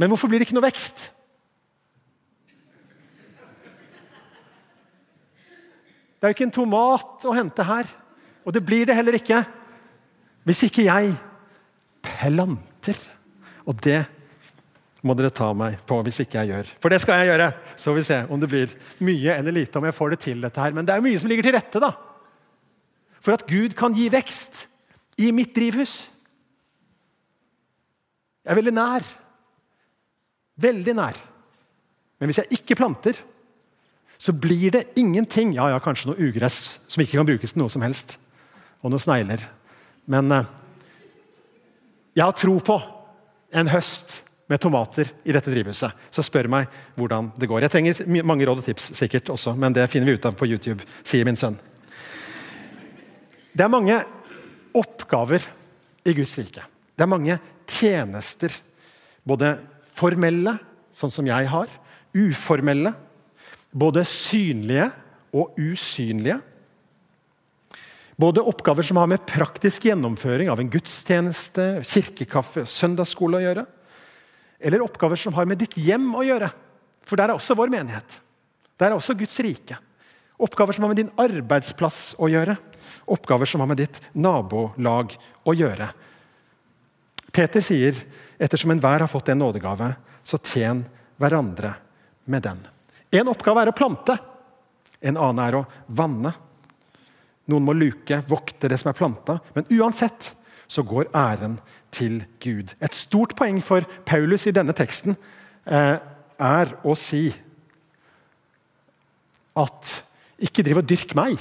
Men 0.00 0.10
hvorfor 0.10 0.30
blir 0.30 0.40
det 0.40 0.48
ikke 0.48 0.56
noe 0.56 0.66
vekst? 0.66 1.10
Det 6.18 6.26
er 6.26 6.32
jo 6.32 6.36
ikke 6.38 6.48
en 6.48 6.56
tomat 6.56 7.26
å 7.28 7.36
hente 7.36 7.68
her. 7.68 7.88
Og 8.48 8.54
det 8.56 8.64
blir 8.64 8.88
det 8.88 8.96
heller 8.96 9.18
ikke 9.18 9.42
hvis 10.44 10.66
ikke 10.66 10.86
jeg 10.86 11.12
planter. 12.04 12.96
Og 13.68 13.76
det 13.84 14.02
må 15.04 15.14
dere 15.16 15.32
ta 15.34 15.50
meg 15.56 15.82
på 15.86 15.98
hvis 16.06 16.22
ikke 16.24 16.40
jeg 16.40 16.52
gjør. 16.54 16.70
For 16.80 16.92
det 16.92 17.00
skal 17.02 17.20
jeg 17.20 17.32
gjøre. 17.32 17.50
Så 17.80 17.92
vi 17.96 18.04
se 18.06 18.22
om 18.32 18.40
det 18.40 18.48
blir 18.48 18.72
mye 19.04 19.36
eller 19.36 19.52
lite. 19.52 19.76
om 19.78 19.84
jeg 19.84 19.96
får 19.96 20.14
det 20.14 20.20
til 20.24 20.40
dette 20.40 20.60
her. 20.60 20.72
Men 20.72 20.88
det 20.88 20.94
er 20.94 21.04
mye 21.04 21.20
som 21.20 21.28
ligger 21.28 21.46
til 21.46 21.56
rette 21.56 21.82
da. 21.82 21.92
for 23.20 23.32
at 23.36 23.46
Gud 23.48 23.72
kan 23.76 23.94
gi 23.96 24.08
vekst 24.12 24.66
i 25.16 25.30
mitt 25.32 25.54
drivhus. 25.56 26.10
Jeg 28.44 28.52
er 28.52 28.60
veldig 28.60 28.74
nær. 28.76 29.04
Veldig 30.60 30.94
nær. 30.96 31.20
Men 32.20 32.28
hvis 32.28 32.42
jeg 32.42 32.60
ikke 32.60 32.76
planter, 32.76 33.16
så 34.18 34.32
blir 34.32 34.70
det 34.70 34.86
ingenting. 34.96 35.54
Ja, 35.56 35.68
ja, 35.72 35.78
kanskje 35.80 36.12
noe 36.12 36.28
ugress 36.28 36.80
som 36.88 37.02
ikke 37.02 37.18
kan 37.18 37.28
brukes 37.28 37.52
til 37.52 37.60
noe 37.60 37.72
som 37.72 37.84
helst. 37.84 38.18
Og 38.80 38.92
noen 38.92 39.02
snegler. 39.02 39.44
Men 40.08 40.32
eh, 40.32 40.52
jeg 42.16 42.24
har 42.24 42.36
tro 42.36 42.58
på 42.60 42.78
en 43.54 43.72
høst 43.72 44.23
med 44.50 44.60
tomater 44.60 45.08
i 45.24 45.32
dette 45.32 45.52
drivhuset. 45.52 45.92
Så 46.12 46.24
spør 46.24 46.48
meg 46.52 46.68
hvordan 46.98 47.30
det 47.40 47.48
går. 47.48 47.64
Jeg 47.64 47.72
trenger 47.72 48.24
mange 48.26 48.46
råd 48.48 48.60
og 48.60 48.66
tips, 48.66 48.90
sikkert 48.98 49.32
også, 49.32 49.54
men 49.56 49.76
det 49.76 49.88
finner 49.92 50.10
vi 50.10 50.18
ut 50.18 50.28
av 50.28 50.36
på 50.36 50.48
YouTube, 50.48 50.84
sier 51.06 51.24
min 51.26 51.38
sønn. 51.38 51.56
Det 53.54 53.64
er 53.64 53.72
mange 53.72 54.00
oppgaver 54.74 55.44
i 56.04 56.14
Guds 56.16 56.34
rike. 56.40 56.64
Det 56.94 57.06
er 57.06 57.10
mange 57.10 57.38
tjenester. 57.70 58.52
Både 59.24 59.56
formelle, 59.94 60.58
sånn 60.94 61.12
som 61.14 61.26
jeg 61.28 61.48
har, 61.48 61.70
uformelle, 62.14 62.92
både 63.74 64.04
synlige 64.06 64.90
og 65.34 65.56
usynlige. 65.58 66.36
Både 68.20 68.44
oppgaver 68.46 68.86
som 68.86 69.00
har 69.00 69.08
med 69.10 69.24
praktisk 69.26 69.88
gjennomføring 69.88 70.50
av 70.52 70.60
en 70.62 70.70
gudstjeneste, 70.70 71.80
kirkekaffe, 71.88 72.62
søndagsskole 72.70 73.40
å 73.40 73.42
gjøre, 73.42 73.64
eller 74.64 74.82
oppgaver 74.82 75.20
som 75.20 75.34
har 75.36 75.48
med 75.48 75.60
ditt 75.60 75.76
hjem 75.76 76.14
å 76.16 76.24
gjøre. 76.24 76.48
For 77.04 77.20
der 77.20 77.30
er 77.30 77.36
også 77.36 77.56
vår 77.58 77.72
menighet. 77.72 78.20
Der 78.80 78.90
er 78.90 78.96
også 78.96 79.16
Guds 79.18 79.36
rike. 79.44 79.76
Oppgaver 80.40 80.74
som 80.74 80.86
har 80.86 80.94
med 80.94 81.02
din 81.02 81.12
arbeidsplass 81.20 82.14
å 82.18 82.30
gjøre. 82.32 82.56
Oppgaver 83.12 83.48
som 83.48 83.60
har 83.60 83.68
med 83.70 83.82
ditt 83.82 84.00
nabolag 84.16 85.12
å 85.44 85.54
gjøre. 85.54 85.90
Peter 87.34 87.62
sier 87.64 87.98
ettersom 88.40 88.72
enhver 88.72 89.04
har 89.04 89.10
fått 89.10 89.28
en 89.32 89.42
nådegave, 89.42 89.90
så 90.24 90.40
tjen 90.40 90.84
hverandre 91.20 91.74
med 92.30 92.46
den. 92.46 92.62
En 93.14 93.30
oppgave 93.30 93.62
er 93.62 93.70
å 93.70 93.76
plante, 93.76 94.16
en 95.04 95.18
annen 95.20 95.42
er 95.44 95.58
å 95.58 95.64
vanne. 95.92 96.32
Noen 97.52 97.66
må 97.66 97.74
luke, 97.76 98.22
vokte 98.30 98.70
det 98.72 98.78
som 98.80 98.90
er 98.90 98.96
planta. 98.96 99.36
Men 99.52 99.68
uansett 99.76 100.32
så 100.68 100.84
går 100.86 101.10
æren 101.14 101.58
til 101.94 102.24
Gud. 102.42 102.74
Et 102.82 102.94
stort 102.94 103.34
poeng 103.38 103.60
for 103.62 103.86
Paulus 104.06 104.46
i 104.46 104.54
denne 104.54 104.74
teksten 104.76 105.16
eh, 105.66 105.96
er 106.38 106.74
å 106.84 106.96
si 106.98 107.28
at 109.54 109.92
ikke 110.42 110.64
driv 110.66 110.82
og 110.82 110.88
dyrk 110.90 111.14
meg. 111.18 111.38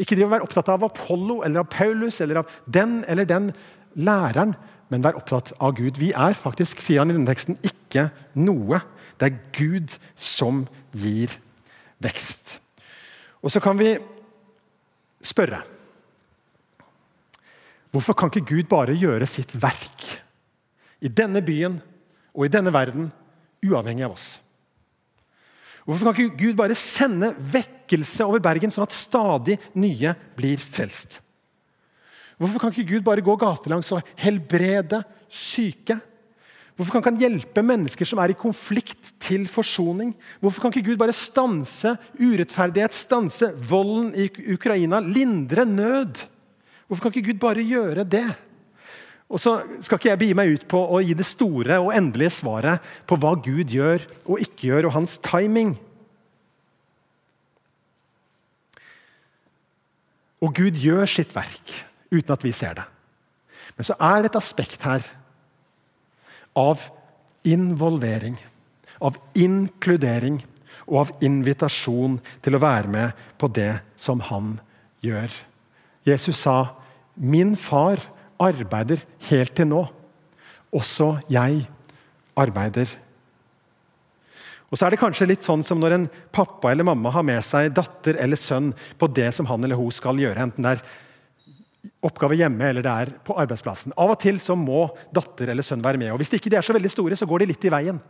Ikke 0.00 0.16
driv 0.16 0.30
og 0.30 0.34
vær 0.34 0.46
opptatt 0.46 0.70
av 0.72 0.86
Apollo 0.86 1.42
eller 1.44 1.62
av 1.62 1.70
Paulus 1.72 2.20
eller 2.24 2.40
av 2.40 2.54
den 2.64 3.02
eller 3.10 3.28
den 3.28 3.50
læreren, 3.94 4.54
men 4.88 5.04
vær 5.04 5.18
opptatt 5.20 5.52
av 5.60 5.76
Gud. 5.76 6.00
Vi 6.00 6.12
er 6.16 6.36
faktisk, 6.36 6.80
sier 6.80 7.02
han 7.02 7.12
i 7.12 7.16
denne 7.16 7.28
teksten, 7.28 7.58
ikke 7.64 8.08
noe. 8.40 8.80
Det 9.20 9.28
er 9.28 9.40
Gud 9.56 9.94
som 10.16 10.64
gir 10.96 11.36
vekst. 12.02 12.56
Og 13.42 13.52
så 13.52 13.60
kan 13.62 13.78
vi 13.78 13.94
spørre 15.22 15.60
Hvorfor 17.92 18.16
kan 18.16 18.30
ikke 18.32 18.48
Gud 18.48 18.68
bare 18.70 18.96
gjøre 18.96 19.28
sitt 19.28 19.52
verk 19.60 20.06
i 21.02 21.10
denne 21.12 21.42
byen 21.44 21.76
og 22.32 22.46
i 22.46 22.52
denne 22.52 22.72
verden, 22.72 23.10
uavhengig 23.62 24.06
av 24.06 24.14
oss? 24.14 24.28
Hvorfor 25.84 26.08
kan 26.08 26.16
ikke 26.16 26.38
Gud 26.40 26.56
bare 26.56 26.78
sende 26.78 27.32
vekkelse 27.36 28.24
over 28.24 28.40
Bergen, 28.42 28.70
sånn 28.72 28.86
at 28.86 28.94
stadig 28.96 29.58
nye 29.74 30.14
blir 30.38 30.62
frelst? 30.62 31.18
Hvorfor 32.38 32.62
kan 32.62 32.72
ikke 32.72 32.94
Gud 32.94 33.04
bare 33.06 33.24
gå 33.24 33.34
gatelangs 33.38 33.90
og 33.94 34.06
helbrede 34.18 35.02
syke? 35.28 35.98
Hvorfor 36.72 36.94
kan 36.94 37.02
ikke 37.02 37.12
han 37.12 37.20
hjelpe 37.20 37.62
mennesker 37.66 38.08
som 38.08 38.22
er 38.22 38.32
i 38.32 38.38
konflikt, 38.38 39.12
til 39.22 39.44
forsoning? 39.50 40.14
Hvorfor 40.40 40.64
kan 40.64 40.72
ikke 40.72 40.88
Gud 40.88 41.00
bare 41.02 41.14
stanse 41.14 41.92
urettferdighet, 42.16 42.96
stanse 42.96 43.52
volden 43.68 44.14
i 44.16 44.30
Ukraina, 44.54 45.02
lindre 45.04 45.66
nød? 45.68 46.24
Hvorfor 46.92 47.08
kan 47.08 47.14
ikke 47.14 47.30
Gud 47.30 47.38
bare 47.40 47.62
gjøre 47.64 48.04
det? 48.04 48.26
Og 49.32 49.40
så 49.40 49.54
skal 49.80 49.96
ikke 49.96 50.10
jeg 50.10 50.20
begi 50.20 50.34
meg 50.36 50.50
ut 50.52 50.64
på 50.68 50.76
å 50.92 50.98
gi 51.00 51.14
det 51.16 51.24
store 51.24 51.78
og 51.80 51.94
endelige 51.96 52.34
svaret 52.36 52.84
på 53.08 53.16
hva 53.16 53.30
Gud 53.40 53.72
gjør 53.72 54.04
og 54.26 54.42
ikke 54.44 54.66
gjør, 54.68 54.90
og 54.90 54.96
hans 54.98 55.14
timing. 55.24 55.70
Og 60.44 60.52
Gud 60.58 60.76
gjør 60.76 61.08
sitt 61.08 61.32
verk 61.32 61.72
uten 62.12 62.34
at 62.34 62.44
vi 62.44 62.52
ser 62.52 62.76
det. 62.76 62.84
Men 63.78 63.88
så 63.88 63.96
er 63.96 64.20
det 64.20 64.34
et 64.34 64.38
aspekt 64.42 64.84
her 64.84 65.08
av 66.52 66.84
involvering, 67.48 68.36
av 69.00 69.16
inkludering 69.32 70.42
og 70.90 71.06
av 71.06 71.16
invitasjon 71.24 72.20
til 72.44 72.60
å 72.60 72.62
være 72.68 72.92
med 72.92 73.24
på 73.40 73.48
det 73.48 73.78
som 73.96 74.20
han 74.28 74.58
gjør. 75.00 75.32
Jesus 76.04 76.44
sa 76.44 76.81
'Min 77.16 77.56
far 77.56 78.00
arbeider 78.40 79.02
helt 79.30 79.54
til 79.54 79.68
nå. 79.68 79.86
Også 80.72 81.20
jeg 81.30 81.66
arbeider. 82.36 82.88
Og 84.72 84.78
så 84.78 84.86
er 84.86 84.94
det 84.94 85.02
kanskje 85.02 85.28
litt 85.28 85.44
sånn 85.44 85.60
som 85.66 85.80
når 85.82 85.94
en 85.98 86.06
pappa 86.32 86.70
eller 86.72 86.86
mamma 86.88 87.10
har 87.12 87.24
med 87.28 87.44
seg 87.44 87.74
datter 87.76 88.16
eller 88.16 88.40
sønn 88.40 88.70
på 88.98 89.08
det 89.12 89.28
som 89.36 89.46
han 89.50 89.64
eller 89.64 89.76
hun 89.76 89.92
skal 89.92 90.16
gjøre. 90.16 90.40
enten 90.40 90.64
det 90.64 90.78
er 90.78 90.84
oppgave 92.02 92.38
hjemme 92.38 92.70
eller 92.70 92.82
det 92.82 92.90
er 92.90 93.12
på 93.26 93.36
arbeidsplassen. 93.36 93.92
Av 94.00 94.14
og 94.14 94.18
til 94.22 94.40
så 94.40 94.56
må 94.56 94.86
datter 95.12 95.52
eller 95.52 95.66
sønn 95.66 95.84
være 95.84 96.00
med. 96.00 96.12
og 96.12 96.18
Hvis 96.22 96.32
de 96.32 96.40
ikke 96.40 96.56
er 96.56 96.64
så 96.64 96.72
veldig 96.72 96.90
store, 96.90 97.16
så 97.16 97.26
går 97.26 97.42
de 97.42 97.50
litt 97.52 97.64
i 97.64 97.74
veien. 97.74 98.00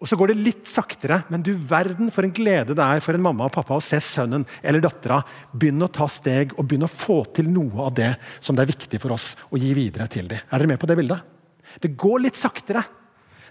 Og 0.00 0.08
så 0.08 0.16
går 0.16 0.32
det 0.32 0.40
litt 0.40 0.68
saktere, 0.68 1.18
men 1.28 1.42
du 1.44 1.50
verden 1.52 2.08
for 2.12 2.24
en 2.24 2.32
glede 2.32 2.72
det 2.76 2.84
er 2.84 3.02
for 3.04 3.16
en 3.16 3.24
mamma 3.24 3.50
og 3.50 3.52
pappa 3.52 3.76
å 3.76 3.82
se 3.84 3.98
sønnen 4.00 4.46
eller 4.62 4.80
dattera 4.80 5.18
begynne 5.52 5.84
å 5.84 5.92
ta 5.92 6.06
steg 6.08 6.54
og 6.56 6.64
begynne 6.64 6.88
å 6.88 6.92
få 6.92 7.18
til 7.36 7.50
noe 7.52 7.84
av 7.84 7.92
det 7.98 8.14
som 8.40 8.56
det 8.56 8.64
er 8.64 8.72
viktig 8.72 9.00
for 9.02 9.12
oss 9.18 9.34
å 9.52 9.60
gi 9.60 9.74
videre 9.76 10.08
til 10.08 10.30
dem. 10.30 10.40
Er 10.40 10.56
dere 10.56 10.70
med 10.72 10.80
på 10.80 10.88
det 10.88 10.96
bildet? 11.02 11.36
Det 11.84 11.92
går 12.00 12.24
litt 12.24 12.40
saktere. 12.40 12.82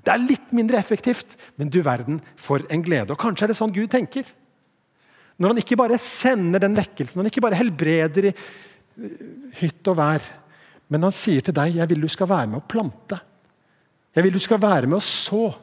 Det 0.02 0.12
er 0.14 0.26
litt 0.26 0.50
mindre 0.56 0.80
effektivt, 0.80 1.38
men 1.60 1.70
du 1.70 1.84
verden 1.86 2.18
for 2.40 2.66
en 2.72 2.84
glede. 2.84 3.14
Og 3.14 3.22
Kanskje 3.22 3.46
er 3.46 3.54
det 3.54 3.60
sånn 3.60 3.76
Gud 3.76 3.92
tenker. 3.94 4.26
Når 5.40 5.54
han 5.54 5.62
ikke 5.62 5.78
bare 5.80 6.02
sender 6.02 6.66
den 6.66 6.76
vekkelsen, 6.76 7.20
når 7.20 7.28
han 7.28 7.32
ikke 7.32 7.46
bare 7.46 7.62
helbreder 7.62 8.32
i 8.32 8.34
eh, 8.34 9.24
hytt 9.62 9.88
og 9.92 10.02
vær, 10.02 10.26
men 10.90 11.06
han 11.06 11.14
sier 11.14 11.46
til 11.46 11.54
deg 11.54 11.78
'Jeg 11.78 11.90
vil 11.94 12.02
du 12.02 12.10
skal 12.10 12.28
være 12.28 12.48
med 12.50 12.60
å 12.60 12.68
plante'. 12.68 13.22
Jeg 14.16 14.24
vil 14.26 14.34
du 14.34 14.42
skal 14.42 14.58
være 14.58 14.88
med 14.88 14.98
å 14.98 15.06
så. 15.06 15.54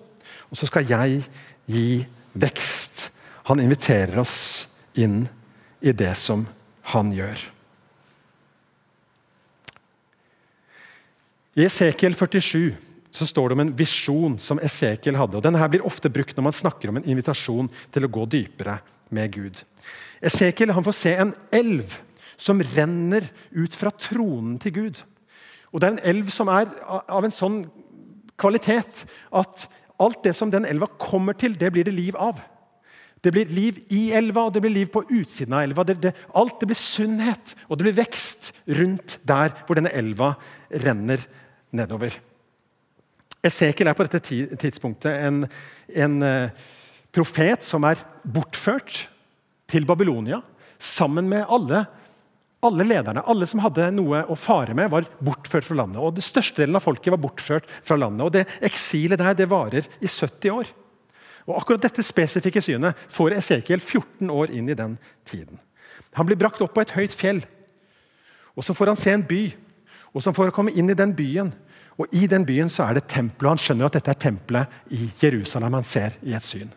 Og 0.50 0.60
så 0.60 0.68
skal 0.68 0.86
jeg 0.88 1.22
gi 1.66 1.88
vekst. 2.36 3.10
Han 3.50 3.62
inviterer 3.62 4.18
oss 4.22 4.66
inn 4.98 5.24
i 5.80 5.92
det 5.92 6.14
som 6.18 6.46
han 6.92 7.12
gjør. 7.14 7.38
I 11.56 11.64
Esekiel 11.64 12.14
47 12.14 12.74
så 13.16 13.26
står 13.26 13.48
det 13.48 13.56
om 13.56 13.62
en 13.64 13.76
visjon 13.76 14.34
som 14.42 14.60
Esekiel 14.60 15.16
hadde. 15.16 15.38
og 15.38 15.44
Denne 15.44 15.60
her 15.60 15.70
blir 15.72 15.86
ofte 15.88 16.10
brukt 16.12 16.36
når 16.36 16.44
man 16.50 16.56
snakker 16.56 16.90
om 16.90 16.98
en 17.00 17.08
invitasjon 17.08 17.70
til 17.94 18.04
å 18.04 18.12
gå 18.12 18.26
dypere 18.28 18.76
med 19.14 19.32
Gud. 19.32 19.62
Esekiel 20.20 20.74
får 20.74 20.96
se 20.96 21.14
en 21.16 21.32
elv 21.54 21.96
som 22.36 22.60
renner 22.60 23.30
ut 23.56 23.76
fra 23.78 23.92
tronen 23.96 24.58
til 24.60 24.74
Gud. 24.76 25.00
Og 25.72 25.80
Det 25.80 25.88
er 25.88 25.94
en 25.94 26.06
elv 26.12 26.30
som 26.34 26.50
er 26.52 26.68
av 26.88 27.24
en 27.24 27.34
sånn 27.34 27.62
kvalitet 28.36 29.06
at 29.32 29.66
alt 30.02 30.22
det 30.26 30.34
som 30.36 30.52
den 30.52 30.66
elva 30.68 30.88
kommer 31.00 31.36
til, 31.38 31.56
det 31.58 31.72
blir 31.72 31.86
det 31.86 31.94
liv 31.96 32.16
av. 32.20 32.40
Det 33.24 33.32
blir 33.32 33.50
liv 33.50 33.78
i 33.94 34.10
elva, 34.14 34.46
og 34.46 34.54
det 34.54 34.62
blir 34.62 34.74
liv 34.74 34.90
på 34.92 35.02
utsiden 35.08 35.56
av 35.56 35.64
elva. 35.66 35.84
Det, 35.88 35.96
det, 36.02 36.12
alt 36.36 36.60
det 36.60 36.68
blir 36.70 36.78
sunnhet, 36.78 37.56
og 37.66 37.78
det 37.78 37.88
blir 37.88 37.98
vekst 38.02 38.52
rundt 38.78 39.18
der 39.26 39.54
hvor 39.66 39.78
denne 39.78 39.92
elva 39.96 40.34
renner 40.84 41.24
nedover. 41.74 42.14
Esekiel 43.46 43.90
er 43.90 43.96
på 43.96 44.06
dette 44.06 44.22
tidspunktet 44.58 45.22
en, 45.26 45.44
en 45.94 46.16
uh, 46.22 46.54
profet 47.14 47.64
som 47.66 47.86
er 47.88 48.00
bortført 48.22 49.06
til 49.70 49.86
Babylonia 49.88 50.42
sammen 50.78 51.28
med 51.30 51.46
alle 51.48 51.84
alle 52.66 52.86
lederne, 52.86 53.22
alle 53.26 53.46
som 53.48 53.60
hadde 53.64 53.88
noe 53.94 54.22
å 54.30 54.36
fare 54.38 54.74
med, 54.76 54.90
var 54.92 55.06
bortført 55.24 55.66
fra 55.66 55.76
landet. 55.78 56.00
og 56.00 56.14
det 56.16 56.24
Største 56.26 56.62
delen 56.62 56.76
av 56.78 56.84
folket 56.84 57.12
var 57.14 57.22
bortført 57.22 57.68
fra 57.82 57.96
landet. 57.96 58.24
og 58.24 58.32
det 58.32 58.46
Eksilet 58.60 59.18
der 59.18 59.34
det 59.34 59.48
varer 59.50 59.86
i 60.00 60.06
70 60.06 60.50
år. 60.50 60.72
Og 61.46 61.60
Akkurat 61.60 61.82
dette 61.82 62.02
spesifikke 62.02 62.62
synet 62.62 62.96
får 63.08 63.36
Esekiel 63.38 63.80
14 63.80 64.30
år 64.30 64.50
inn 64.50 64.68
i 64.68 64.74
den 64.74 64.98
tiden. 65.24 65.60
Han 66.14 66.26
blir 66.26 66.36
brakt 66.36 66.60
opp 66.60 66.74
på 66.74 66.80
et 66.80 66.96
høyt 66.96 67.12
fjell, 67.12 67.44
og 68.56 68.64
så 68.64 68.74
får 68.74 68.86
han 68.86 68.96
se 68.96 69.12
en 69.12 69.26
by. 69.26 69.44
Og 70.16 70.22
så 70.24 70.32
får 70.32 70.48
han 70.48 70.56
komme 70.56 70.72
inn 70.72 70.88
i 70.88 70.96
den 70.96 71.12
byen, 71.12 71.52
og 72.00 72.08
i 72.12 72.26
den 72.26 72.46
byen 72.48 72.70
så 72.72 72.86
er 72.88 72.96
det 72.96 73.08
tempelet. 73.08 73.50
Han 73.50 73.60
skjønner 73.60 73.86
at 73.86 73.98
dette 73.98 74.10
er 74.10 74.20
tempelet 74.20 74.92
i 74.96 75.10
Jerusalem 75.20 75.76
han 75.76 75.84
ser 75.84 76.16
i 76.24 76.32
et 76.32 76.44
syn 76.44 76.72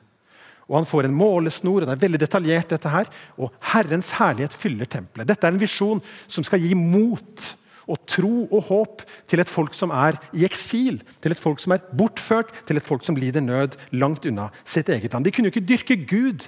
og 0.70 0.78
han 0.78 0.88
får 0.88 1.08
en 1.08 1.18
målesnor. 1.18 1.82
og 1.82 1.90
Det 1.90 1.96
er 1.96 2.04
veldig 2.06 2.22
detaljert, 2.22 2.70
dette 2.70 2.92
her, 2.94 3.10
og 3.42 3.52
Herrens 3.74 4.14
herlighet 4.20 4.54
fyller 4.54 4.86
tempelet. 4.86 5.28
Dette 5.28 5.48
er 5.48 5.56
en 5.56 5.62
visjon 5.62 6.04
som 6.30 6.46
skal 6.46 6.62
gi 6.62 6.76
mot 6.78 7.50
og 7.90 7.98
tro 8.06 8.46
og 8.46 8.68
håp 8.68 9.04
til 9.30 9.42
et 9.42 9.50
folk 9.50 9.74
som 9.74 9.90
er 9.96 10.20
i 10.38 10.46
eksil, 10.46 11.02
til 11.24 11.34
et 11.34 11.42
folk 11.42 11.62
som 11.64 11.74
er 11.74 11.82
bortført, 11.98 12.54
til 12.70 12.78
et 12.78 12.86
folk 12.86 13.06
som 13.06 13.18
lider 13.18 13.42
nød 13.42 13.80
langt 13.98 14.28
unna 14.30 14.52
sitt 14.62 14.92
eget 14.94 15.14
land. 15.14 15.26
De 15.26 15.34
kunne 15.34 15.50
jo 15.50 15.56
ikke 15.56 15.70
dyrke 15.72 15.98
Gud 16.06 16.46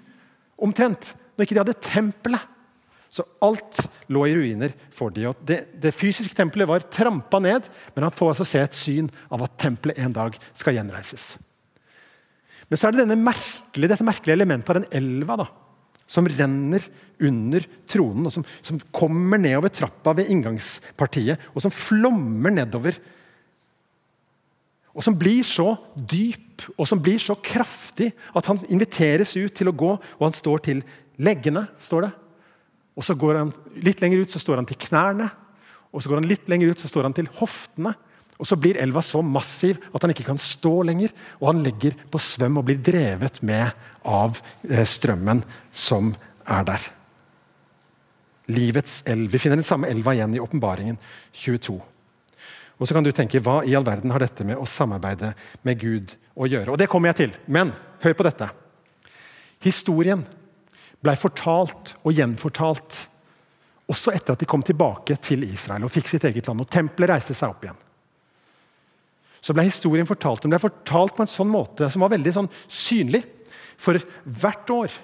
omtrent 0.62 1.16
når 1.34 1.48
ikke 1.48 1.58
de 1.58 1.64
hadde 1.64 1.80
tempelet. 1.82 2.50
Så 3.12 3.26
alt 3.44 3.82
lå 4.08 4.24
i 4.30 4.36
ruiner 4.38 4.72
for 4.96 5.12
de. 5.12 5.26
Det, 5.44 5.58
det 5.84 5.92
fysiske 5.92 6.38
tempelet 6.38 6.70
var 6.70 6.86
trampa 6.94 7.42
ned, 7.44 7.68
men 7.96 8.06
han 8.08 8.14
får 8.16 8.36
altså 8.36 8.48
se 8.48 8.62
et 8.64 8.78
syn 8.78 9.10
av 9.28 9.44
at 9.44 9.58
tempelet 9.60 10.00
en 10.00 10.16
dag 10.16 10.38
skal 10.54 10.78
gjenreises. 10.78 11.34
Men 12.72 12.80
så 12.80 12.88
er 12.88 12.96
det 12.96 13.20
merkelige, 13.20 13.92
dette 13.92 14.08
merkelige 14.08 14.38
elementet 14.38 14.72
av 14.72 14.78
den 14.80 14.92
elva 14.96 15.42
da, 15.42 15.48
som 16.08 16.28
renner 16.28 16.86
under 17.22 17.66
tronen, 17.92 18.30
og 18.30 18.34
som, 18.34 18.46
som, 18.64 18.80
kommer 18.96 19.42
nedover 19.42 19.74
trappa 19.76 20.16
ved 20.18 20.32
inngangspartiet, 20.32 21.52
og 21.52 21.66
som 21.66 21.74
flommer 21.74 22.56
nedover 22.62 23.00
Og 24.92 25.06
som 25.06 25.16
blir 25.16 25.46
så 25.48 25.70
dyp 25.96 26.66
og 26.76 26.84
som 26.90 27.00
blir 27.00 27.16
så 27.22 27.38
kraftig 27.40 28.10
at 28.36 28.48
han 28.50 28.60
inviteres 28.68 29.32
ut 29.38 29.54
til 29.56 29.72
å 29.72 29.76
gå, 29.76 29.92
og 29.96 30.26
han 30.26 30.36
står 30.36 30.64
til 30.66 30.82
leggene. 31.16 31.64
står 31.80 32.02
det. 32.02 32.10
Og 33.00 33.06
så 33.08 33.16
går 33.16 33.40
han 33.40 33.54
Litt 33.80 34.02
lenger 34.04 34.26
ut 34.26 34.34
så 34.34 34.42
står 34.42 34.60
han 34.60 34.68
til 34.68 34.76
knærne. 34.84 35.30
Og 35.96 36.04
så 36.04 36.12
går 36.12 36.20
han 36.20 36.28
litt 36.28 36.50
lenger 36.52 36.74
ut 36.74 36.84
så 36.84 36.92
står 36.92 37.08
han 37.08 37.16
til 37.16 37.32
hoftene. 37.40 37.96
Og 38.42 38.48
Så 38.50 38.58
blir 38.58 38.80
elva 38.82 39.04
så 39.06 39.22
massiv 39.22 39.78
at 39.94 40.02
han 40.02 40.14
ikke 40.16 40.26
kan 40.32 40.40
stå 40.42 40.74
lenger, 40.90 41.14
og 41.40 41.52
han 41.52 41.62
legger 41.66 41.94
på 42.10 42.20
svøm 42.22 42.58
og 42.58 42.66
blir 42.66 42.82
drevet 42.82 43.38
med 43.46 43.70
av 44.02 44.40
eh, 44.66 44.82
strømmen 44.82 45.44
som 45.72 46.10
er 46.50 46.66
der. 46.66 46.88
Livets 48.50 49.04
elv. 49.06 49.30
Vi 49.30 49.38
finner 49.40 49.62
den 49.62 49.68
samme 49.68 49.92
elva 49.94 50.16
igjen 50.18 50.34
i 50.34 50.42
Åpenbaringen 50.42 50.98
22. 51.38 51.78
Og 52.82 52.90
så 52.90 52.98
kan 52.98 53.06
du 53.06 53.12
tenke, 53.14 53.40
Hva 53.46 53.60
i 53.62 53.76
all 53.78 53.86
verden 53.86 54.10
har 54.10 54.26
dette 54.26 54.44
med 54.48 54.58
å 54.58 54.66
samarbeide 54.66 55.36
med 55.62 55.78
Gud 55.78 56.16
å 56.34 56.50
gjøre? 56.50 56.74
Og 56.74 56.82
Det 56.82 56.90
kommer 56.90 57.12
jeg 57.12 57.20
til, 57.22 57.38
men 57.46 57.76
hør 58.02 58.18
på 58.18 58.26
dette. 58.26 58.50
Historien 59.62 60.26
ble 61.02 61.14
fortalt 61.14 61.94
og 62.02 62.18
gjenfortalt 62.18 63.04
også 63.92 64.16
etter 64.16 64.34
at 64.34 64.42
de 64.42 64.50
kom 64.50 64.66
tilbake 64.66 65.14
til 65.22 65.46
Israel 65.46 65.86
og 65.86 65.94
fikk 65.94 66.10
sitt 66.10 66.26
eget 66.26 66.50
land. 66.50 66.66
og 66.66 66.70
Tempelet 66.74 67.14
reiste 67.14 67.38
seg 67.38 67.54
opp 67.54 67.70
igjen 67.70 67.78
så 69.42 69.56
ble 69.58 69.66
historien 69.66 70.08
fortalt. 70.08 70.44
Den 70.44 70.54
ble 70.54 70.62
fortalt 70.62 71.16
på 71.18 71.26
en 71.26 71.32
sånn 71.32 71.50
måte 71.50 71.90
som 71.90 72.04
var 72.04 72.14
veldig 72.14 72.34
sånn 72.36 72.50
synlig. 72.70 73.24
For 73.82 73.98
hvert 74.24 74.74
år 74.74 74.96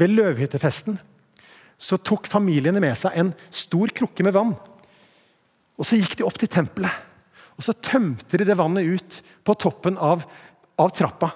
ved 0.00 0.14
løvhyttefesten 0.14 0.96
så 1.82 1.98
tok 2.00 2.30
familiene 2.30 2.80
med 2.80 2.96
seg 2.96 3.16
en 3.18 3.32
stor 3.52 3.92
krukke 3.92 4.24
med 4.24 4.36
vann. 4.36 4.54
Og 5.76 5.88
Så 5.88 5.98
gikk 5.98 6.16
de 6.16 6.24
opp 6.24 6.38
til 6.40 6.48
tempelet 6.52 7.12
og 7.62 7.64
så 7.66 7.74
tømte 7.78 8.38
de 8.40 8.46
det 8.48 8.56
vannet 8.58 8.88
ut 8.88 9.18
på 9.44 9.54
toppen 9.60 9.98
av, 10.00 10.24
av 10.80 10.92
trappa. 10.96 11.28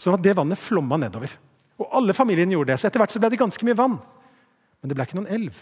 Sånn 0.00 0.16
at 0.16 0.24
det 0.24 0.34
vannet 0.36 0.60
flomma 0.60 0.98
nedover. 1.00 1.32
Og 1.80 1.94
Alle 1.96 2.16
familiene 2.16 2.56
gjorde 2.56 2.74
det, 2.74 2.80
så 2.82 2.88
etter 2.88 3.02
hvert 3.02 3.14
så 3.14 3.22
ble 3.22 3.30
det 3.32 3.40
ganske 3.40 3.64
mye 3.64 3.78
vann. 3.78 3.96
Men 4.80 4.90
det 4.90 4.96
ble 4.98 5.06
ikke 5.06 5.20
noen 5.20 5.30
elv. 5.32 5.56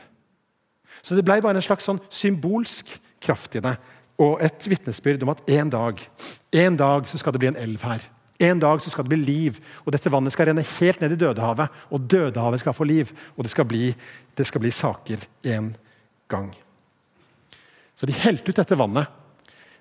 Så 1.04 1.14
det 1.14 1.22
ble 1.26 1.38
bare 1.44 1.60
en 1.60 1.64
slags 1.64 1.86
sånn 1.86 2.00
symbolsk 2.10 2.96
kraft 3.22 3.58
i 3.58 3.62
det 3.62 3.76
og 4.18 4.42
et 4.42 4.66
vitnesbyrd 4.70 5.22
om 5.22 5.32
at 5.32 5.42
en 5.58 5.70
dag 5.70 6.02
en 6.52 6.76
dag 6.76 7.08
så 7.08 7.18
skal 7.20 7.34
det 7.34 7.42
bli 7.42 7.50
en 7.50 7.60
elv 7.60 7.82
her. 7.84 8.04
En 8.38 8.60
dag 8.62 8.80
så 8.80 8.90
skal 8.90 9.04
det 9.04 9.12
bli 9.12 9.18
liv, 9.24 9.58
og 9.84 9.92
dette 9.92 10.10
vannet 10.12 10.32
skal 10.32 10.48
renne 10.48 10.62
helt 10.62 11.00
ned 11.02 11.16
i 11.16 11.18
Dødehavet. 11.18 11.74
Og 11.90 12.06
Dødehavet 12.10 12.62
skal 12.62 12.76
få 12.76 12.86
liv, 12.86 13.10
og 13.36 13.44
det 13.44 13.50
skal 13.50 13.66
bli, 13.66 13.90
det 14.38 14.46
skal 14.46 14.62
bli 14.62 14.70
saker 14.70 15.26
en 15.56 15.72
gang. 16.30 16.52
Så 17.98 18.06
de 18.06 18.14
helte 18.14 18.52
ut 18.52 18.60
dette 18.60 18.78
vannet 18.78 19.10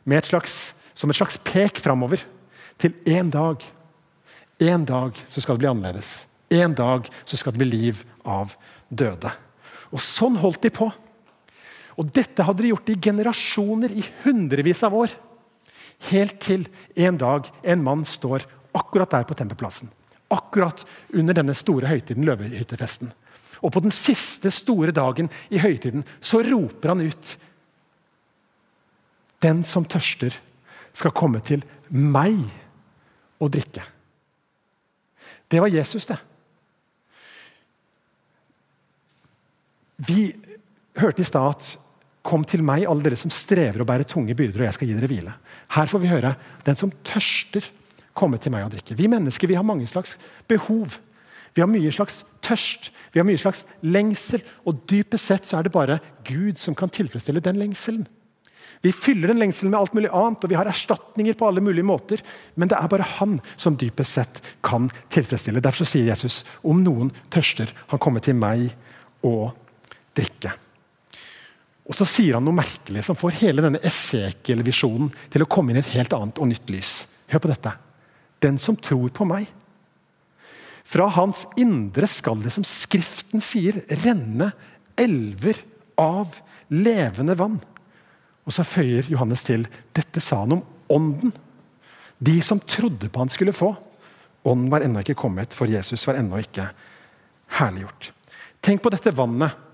et 0.07 0.25
slags, 0.25 0.73
som 0.95 1.11
et 1.11 1.19
slags 1.19 1.37
pek 1.43 1.77
framover 1.83 2.21
til 2.79 2.95
en 3.05 3.29
dag. 3.29 3.63
En 4.59 4.85
dag 4.85 5.19
så 5.27 5.41
skal 5.41 5.57
det 5.57 5.65
bli 5.65 5.69
annerledes. 5.69 6.25
En 6.49 6.73
dag 6.73 7.09
så 7.25 7.37
skal 7.37 7.53
det 7.53 7.61
bli 7.61 7.69
liv 7.69 8.05
av 8.25 8.55
døde. 8.89 9.33
Og 9.91 10.01
Sånn 10.01 10.39
holdt 10.39 10.63
de 10.63 10.71
på. 10.73 10.87
Og 11.97 12.09
Dette 12.13 12.45
hadde 12.45 12.63
de 12.63 12.71
gjort 12.71 12.91
i 12.93 12.99
generasjoner, 13.01 13.93
i 13.93 14.03
hundrevis 14.23 14.83
av 14.85 14.95
år. 14.97 15.13
Helt 16.11 16.37
til 16.43 16.67
en 16.95 17.17
dag 17.17 17.47
en 17.65 17.83
mann 17.83 18.03
står 18.05 18.45
akkurat 18.77 19.15
der 19.15 19.25
på 19.25 19.37
tempelplassen. 19.37 19.89
Akkurat 20.29 20.83
under 21.15 21.33
denne 21.33 21.55
store 21.57 21.89
høytiden, 21.89 22.25
løvehyttefesten. 22.27 23.09
Og 23.65 23.73
på 23.73 23.81
den 23.81 23.93
siste 23.95 24.51
store 24.53 24.93
dagen 24.93 25.31
i 25.49 25.61
høytiden 25.61 26.05
så 26.21 26.43
roper 26.45 26.93
han 26.93 27.05
ut 27.07 27.35
Den 29.41 29.59
som 29.61 29.85
tørster, 29.85 30.33
skal 30.97 31.13
komme 31.13 31.37
til 31.45 31.61
meg 31.93 32.39
og 33.37 33.51
drikke. 33.53 33.83
Det 35.45 35.61
var 35.61 35.69
Jesus, 35.69 36.07
det. 36.09 36.17
Vi 40.09 40.33
hørte 40.97 41.21
i 41.21 41.27
stad 41.29 41.53
at 41.53 41.69
Kom 42.27 42.43
til 42.43 42.63
meg, 42.65 42.83
alle 42.89 43.05
dere 43.05 43.19
som 43.19 43.31
strever 43.31 43.83
og 43.83 43.87
bærer 43.87 44.07
tunge 44.07 44.35
byrder, 44.35 44.65
og 44.65 44.67
jeg 44.67 44.75
skal 44.75 44.89
gi 44.89 44.97
dere 44.97 45.09
hvile. 45.11 45.35
Her 45.77 45.91
får 45.91 46.03
vi 46.03 46.11
høre 46.11 46.33
den 46.67 46.79
som 46.79 46.91
tørster, 47.07 47.69
komme 48.17 48.39
til 48.41 48.51
meg 48.51 48.65
og 48.65 48.73
drikke. 48.73 48.97
Vi 48.97 49.07
mennesker 49.11 49.47
vi 49.47 49.55
har 49.55 49.65
mange 49.67 49.87
slags 49.87 50.17
behov. 50.49 50.97
Vi 51.55 51.63
har 51.63 51.69
mye 51.71 51.91
slags 51.93 52.23
tørst, 52.43 52.91
vi 53.13 53.21
har 53.21 53.25
mye 53.27 53.39
slags 53.39 53.63
lengsel. 53.85 54.43
Og 54.67 54.83
dypest 54.89 55.31
sett 55.31 55.47
så 55.47 55.59
er 55.59 55.67
det 55.67 55.75
bare 55.75 56.01
Gud 56.27 56.59
som 56.61 56.75
kan 56.77 56.91
tilfredsstille 56.91 57.43
den 57.45 57.61
lengselen. 57.61 58.05
Vi 58.83 58.91
fyller 58.93 59.31
den 59.31 59.39
lengselen 59.41 59.71
med 59.73 59.79
alt 59.79 59.95
mulig 59.97 60.11
annet, 60.13 60.43
og 60.43 60.51
vi 60.51 60.57
har 60.59 60.69
erstatninger 60.69 61.37
på 61.37 61.47
alle 61.47 61.63
mulige 61.65 61.87
måter. 61.87 62.21
Men 62.55 62.69
det 62.69 62.77
er 62.77 62.91
bare 62.91 63.07
han 63.17 63.39
som 63.55 63.79
dypest 63.79 64.19
sett 64.19 64.43
kan 64.65 64.91
tilfredsstille. 65.13 65.63
Derfor 65.63 65.87
sier 65.89 66.11
Jesus 66.11 66.43
om 66.61 66.83
noen 66.85 67.13
tørster, 67.33 67.73
han 67.89 68.03
kommer 68.03 68.21
til 68.21 68.37
meg 68.37 68.69
og 69.25 69.55
drikke. 70.17 70.53
Og 71.87 71.95
så 71.95 72.07
sier 72.07 72.35
han 72.35 72.43
noe 72.43 72.57
merkelig 72.57 73.05
som 73.07 73.17
får 73.17 73.37
hele 73.39 73.63
denne 73.63 73.81
Esekiel-visjonen 73.87 75.11
til 75.31 75.43
å 75.43 75.49
komme 75.49 75.71
inn 75.71 75.79
i 75.79 75.83
et 75.85 75.93
helt 75.95 76.13
annet 76.17 76.39
og 76.41 76.49
nytt 76.51 76.67
lys. 76.71 77.05
Hør 77.31 77.43
på 77.43 77.51
dette. 77.51 77.71
Den 78.43 78.59
som 78.59 78.75
tror 78.75 79.07
på 79.15 79.27
meg. 79.27 79.47
Fra 80.87 81.07
hans 81.15 81.45
indre 81.59 82.07
skal 82.11 82.39
det, 82.43 82.51
som 82.55 82.63
Skriften 82.67 83.43
sier, 83.43 83.81
renne 84.03 84.51
elver 84.99 85.59
av 85.99 86.37
levende 86.71 87.35
vann. 87.39 87.57
Og 88.47 88.55
så 88.55 88.63
føyer 88.67 89.09
Johannes 89.11 89.43
til 89.47 89.65
dette 89.95 90.23
sa 90.23 90.41
han 90.43 90.57
om 90.57 90.63
ånden. 90.91 91.33
De 92.17 92.37
som 92.43 92.59
trodde 92.59 93.09
på 93.11 93.23
han 93.23 93.31
skulle 93.31 93.55
få. 93.55 93.73
Ånden 94.47 94.71
var 94.71 94.83
ennå 94.83 95.03
ikke 95.03 95.17
kommet, 95.19 95.55
for 95.55 95.67
Jesus 95.67 96.05
var 96.07 96.19
ennå 96.19 96.39
ikke 96.43 96.69
herliggjort. 97.59 98.11
Tenk 98.63 98.83
på 98.83 98.91
dette 98.91 99.15
vannet 99.15 99.66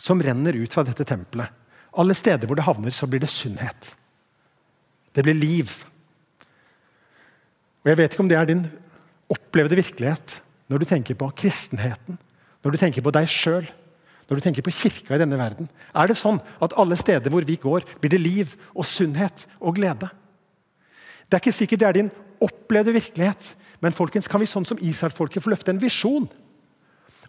som 0.00 0.22
renner 0.22 0.56
ut 0.56 0.72
fra 0.72 0.84
dette 0.86 1.04
tempelet. 1.04 1.52
Alle 2.00 2.14
steder 2.16 2.48
hvor 2.48 2.58
det 2.58 2.64
havner, 2.64 2.94
så 2.94 3.08
blir 3.10 3.22
det 3.22 3.30
sunnhet. 3.32 3.92
Det 5.12 5.24
blir 5.26 5.36
liv. 5.36 5.72
Og 7.82 7.90
Jeg 7.90 7.98
vet 7.98 8.14
ikke 8.14 8.24
om 8.24 8.30
det 8.30 8.38
er 8.38 8.48
din 8.48 8.64
opplevde 9.30 9.78
virkelighet 9.78 10.40
når 10.70 10.82
du 10.82 10.86
tenker 10.86 11.18
på 11.18 11.30
kristenheten, 11.34 12.18
når 12.62 12.74
du 12.74 12.78
tenker 12.78 13.02
på 13.02 13.12
deg 13.14 13.28
sjøl, 13.30 13.66
når 14.28 14.38
du 14.38 14.44
tenker 14.44 14.62
på 14.62 14.74
kirka 14.74 15.16
i 15.16 15.20
denne 15.20 15.38
verden. 15.38 15.66
Er 15.90 16.06
det 16.06 16.18
sånn 16.20 16.38
at 16.62 16.76
alle 16.78 16.98
steder 16.98 17.32
hvor 17.32 17.46
vi 17.46 17.58
går, 17.58 17.82
blir 17.98 18.12
det 18.12 18.20
liv 18.22 18.52
og 18.70 18.86
sunnhet 18.86 19.48
og 19.58 19.74
glede? 19.80 20.06
Det 21.26 21.36
er 21.36 21.42
ikke 21.42 21.56
sikkert 21.56 21.82
det 21.82 21.88
er 21.88 21.98
din 21.98 22.12
opplevde 22.40 22.94
virkelighet, 22.94 23.54
men 23.82 23.96
folkens, 23.96 24.28
kan 24.30 24.40
vi 24.40 24.48
sånn 24.48 24.66
som 24.68 24.78
Israel-folket 24.80 25.42
få 25.42 25.50
løfte 25.52 25.72
en 25.72 25.82
visjon? 25.82 26.28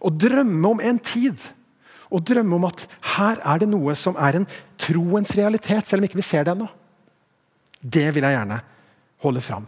Og 0.02 0.14
drømme 0.20 0.70
om 0.70 0.80
en 0.84 0.98
tid 1.02 1.42
og 2.12 2.24
drømme 2.28 2.58
om 2.58 2.68
at 2.68 2.84
her 3.14 3.40
er 3.40 3.62
det 3.62 3.70
noe 3.72 3.94
som 3.98 4.18
er 4.20 4.38
en 4.38 4.48
troens 4.80 5.32
realitet, 5.38 5.88
selv 5.88 6.02
om 6.02 6.08
ikke 6.08 6.20
vi 6.20 6.26
ser 6.26 6.46
det 6.46 6.54
ennå. 6.54 6.68
Det 7.82 8.10
vil 8.14 8.26
jeg 8.26 8.36
gjerne 8.36 8.60
holde 9.24 9.42
fram. 9.42 9.66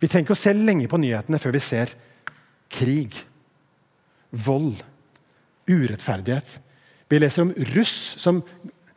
Vi 0.00 0.08
trenger 0.08 0.26
ikke 0.26 0.36
å 0.36 0.42
se 0.42 0.54
lenge 0.56 0.88
på 0.90 1.00
nyhetene 1.00 1.40
før 1.40 1.54
vi 1.54 1.62
ser 1.64 1.92
krig, 2.72 3.16
vold, 4.44 4.80
urettferdighet. 5.70 6.56
Vi 7.10 7.20
leser 7.20 7.44
om 7.44 7.52
russ 7.74 7.94
som, 8.20 8.40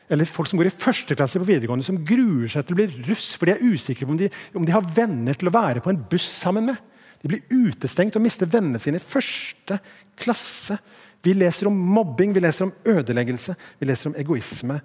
eller 0.10 0.30
folk 0.30 0.50
som 0.50 0.60
går 0.60 0.71
i 0.71 0.73
første 0.73 1.15
klasse 1.17 1.39
på 1.41 1.47
videregående 1.47 1.86
som 1.86 2.00
gruer 2.08 2.50
seg 2.52 2.65
til 2.65 2.76
å 2.76 2.80
bli 2.82 3.08
russ, 3.10 3.30
for 3.38 3.47
de 3.47 3.56
er 3.56 3.65
usikre 3.76 4.08
på 4.08 4.15
om 4.15 4.19
de, 4.19 4.32
om 4.58 4.65
de 4.67 4.76
har 4.76 4.93
venner 4.97 5.38
til 5.38 5.52
å 5.52 5.56
være 5.56 5.84
på 5.86 5.93
en 5.93 6.02
buss 6.12 6.28
sammen 6.41 6.71
med. 6.71 6.82
De 7.21 7.32
blir 7.32 7.45
utestengt 7.50 8.17
og 8.17 8.23
mister 8.23 8.50
vennene 8.50 8.82
sine 8.82 9.00
i 9.00 9.04
første 9.04 9.80
klasse. 10.19 10.78
Vi 11.24 11.34
leser 11.34 11.68
om 11.68 11.78
mobbing, 11.78 12.34
vi 12.34 12.44
leser 12.44 12.68
om 12.68 12.74
ødeleggelse, 12.86 13.56
vi 13.80 13.88
leser 13.90 14.12
om 14.12 14.18
egoisme 14.20 14.80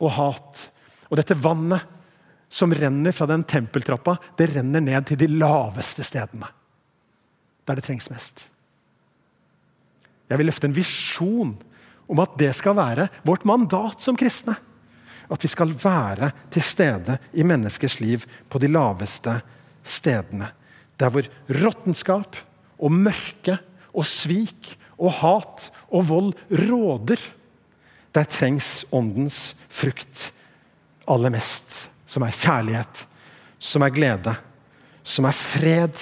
og 0.00 0.10
hat. 0.18 0.66
Og 1.10 1.18
dette 1.18 1.38
vannet 1.38 1.86
som 2.48 2.74
renner 2.74 3.14
fra 3.14 3.26
den 3.28 3.44
tempeltrappa, 3.44 4.16
det 4.38 4.52
renner 4.54 4.84
ned 4.84 5.08
til 5.08 5.18
de 5.20 5.30
laveste 5.32 6.04
stedene. 6.06 6.48
Der 7.66 7.78
det 7.78 7.86
trengs 7.86 8.10
mest. 8.12 8.46
Jeg 10.30 10.38
vil 10.38 10.48
løfte 10.50 10.68
en 10.68 10.76
visjon 10.76 11.54
om 12.06 12.22
at 12.22 12.36
det 12.38 12.52
skal 12.54 12.76
være 12.78 13.08
vårt 13.26 13.46
mandat 13.48 14.02
som 14.02 14.18
kristne. 14.18 14.54
At 15.26 15.42
vi 15.42 15.50
skal 15.50 15.74
være 15.74 16.30
til 16.54 16.62
stede 16.62 17.18
i 17.34 17.46
menneskers 17.46 17.98
liv 17.98 18.26
på 18.50 18.60
de 18.62 18.70
laveste 18.70 19.40
stedene. 19.86 20.52
Der 20.98 21.10
hvor 21.10 21.26
råttenskap 21.50 22.38
og 22.78 22.94
mørke 22.94 23.58
og 23.90 24.06
svik 24.06 24.76
og 24.96 25.12
hat 25.20 25.68
og 25.92 26.06
vold 26.08 26.32
råder, 26.50 27.20
der 28.14 28.28
trengs 28.32 28.86
åndens 28.94 29.54
frukt 29.68 30.30
aller 31.08 31.32
mest. 31.34 31.86
Som 32.06 32.24
er 32.24 32.32
kjærlighet, 32.32 33.02
som 33.58 33.84
er 33.84 33.92
glede, 33.92 34.32
som 35.04 35.26
er 35.28 35.36
fred, 35.36 35.96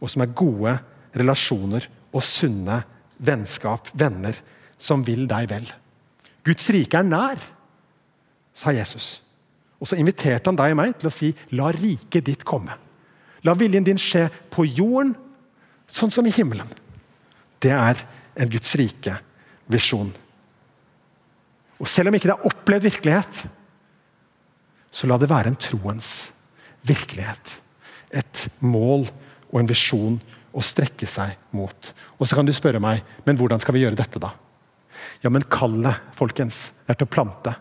og 0.00 0.10
som 0.10 0.24
er 0.24 0.36
gode 0.36 0.74
relasjoner 1.16 1.86
og 2.12 2.22
sunne 2.26 2.82
vennskap, 3.24 3.88
venner, 3.96 4.36
som 4.76 5.04
vil 5.06 5.24
deg 5.30 5.48
vel. 5.48 5.66
Guds 6.44 6.66
rike 6.74 6.98
er 7.00 7.08
nær, 7.08 7.40
sa 8.54 8.74
Jesus. 8.74 9.22
Og 9.80 9.88
så 9.88 9.96
inviterte 9.98 10.50
han 10.50 10.58
deg 10.58 10.74
og 10.74 10.80
meg 10.82 10.96
til 10.98 11.08
å 11.08 11.14
si 11.14 11.30
la 11.56 11.70
riket 11.74 12.26
ditt 12.28 12.44
komme. 12.46 12.76
La 13.44 13.54
viljen 13.56 13.84
din 13.86 14.00
skje 14.00 14.26
på 14.52 14.66
jorden, 14.68 15.14
sånn 15.88 16.12
som 16.12 16.26
i 16.26 16.32
himmelen. 16.32 16.68
Det 17.64 17.72
er 17.72 18.04
en 18.36 18.52
Guds 18.52 18.74
rike 18.76 19.16
visjon. 19.72 20.12
Og 21.80 21.88
Selv 21.90 22.10
om 22.10 22.16
ikke 22.16 22.30
det 22.30 22.36
er 22.36 22.48
opplevd 22.50 22.88
virkelighet, 22.90 23.42
så 24.94 25.08
la 25.10 25.18
det 25.18 25.30
være 25.30 25.50
en 25.50 25.58
troens 25.58 26.10
virkelighet. 26.86 27.58
Et 28.14 28.46
mål 28.62 29.08
og 29.50 29.58
en 29.60 29.70
visjon 29.70 30.20
å 30.54 30.62
strekke 30.62 31.08
seg 31.10 31.34
mot. 31.56 31.90
Og 32.18 32.28
Så 32.28 32.36
kan 32.38 32.46
du 32.46 32.52
spørre 32.54 32.82
meg 32.82 33.02
men 33.26 33.38
hvordan 33.40 33.62
skal 33.62 33.74
vi 33.74 33.82
gjøre 33.82 33.98
dette, 33.98 34.22
da? 34.22 34.34
Ja, 35.24 35.30
men 35.32 35.46
kallet, 35.50 35.98
folkens, 36.14 36.70
det 36.84 36.94
er 36.94 37.00
til 37.00 37.08
å 37.08 37.14
plante, 37.16 37.56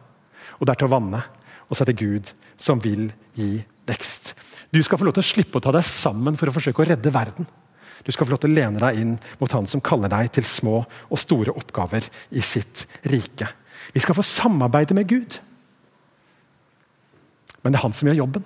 og 0.59 0.67
det 0.67 0.75
er 0.75 0.81
til 0.83 0.91
å 0.91 0.93
vanne. 0.93 1.23
Og 1.65 1.75
så 1.75 1.83
er 1.83 1.89
det 1.89 2.01
Gud 2.03 2.29
som 2.59 2.81
vil 2.83 3.07
gi 3.33 3.63
vekst. 3.89 4.35
Du 4.69 4.81
skal 4.85 4.99
få 4.99 5.07
lov 5.07 5.15
til 5.17 5.23
å 5.23 5.31
slippe 5.31 5.57
å 5.57 5.63
ta 5.63 5.73
deg 5.73 5.85
sammen 5.87 6.37
for 6.37 6.49
å 6.49 6.53
forsøke 6.53 6.83
å 6.83 6.87
redde 6.91 7.13
verden. 7.13 7.47
Du 8.03 8.11
skal 8.11 8.27
få 8.27 8.33
lov 8.35 8.41
til 8.43 8.51
å 8.51 8.57
lene 8.57 8.81
deg 8.81 8.99
inn 8.99 9.13
mot 9.39 9.51
Han 9.55 9.67
som 9.69 9.83
kaller 9.83 10.11
deg 10.11 10.31
til 10.35 10.45
små 10.47 10.81
og 10.83 11.19
store 11.21 11.55
oppgaver 11.55 12.07
i 12.35 12.43
sitt 12.43 12.85
rike. 13.07 13.47
Vi 13.95 14.01
skal 14.03 14.17
få 14.17 14.25
samarbeide 14.25 14.95
med 14.97 15.07
Gud. 15.09 15.37
Men 17.63 17.71
det 17.71 17.79
er 17.79 17.85
han 17.85 17.95
som 17.95 18.09
gjør 18.09 18.19
jobben. 18.23 18.45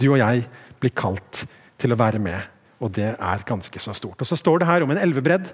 Du 0.00 0.08
og 0.08 0.20
jeg 0.20 0.46
blir 0.80 0.92
kalt 0.96 1.44
til 1.80 1.92
å 1.92 1.98
være 2.00 2.20
med, 2.22 2.40
og 2.80 2.92
det 2.96 3.12
er 3.12 3.46
ganske 3.48 3.82
så 3.82 3.92
stort. 3.96 4.20
Og 4.20 4.28
Så 4.28 4.38
står 4.40 4.60
det 4.60 4.68
her 4.70 4.84
om 4.84 4.92
en 4.92 5.00
elvebredd. 5.00 5.50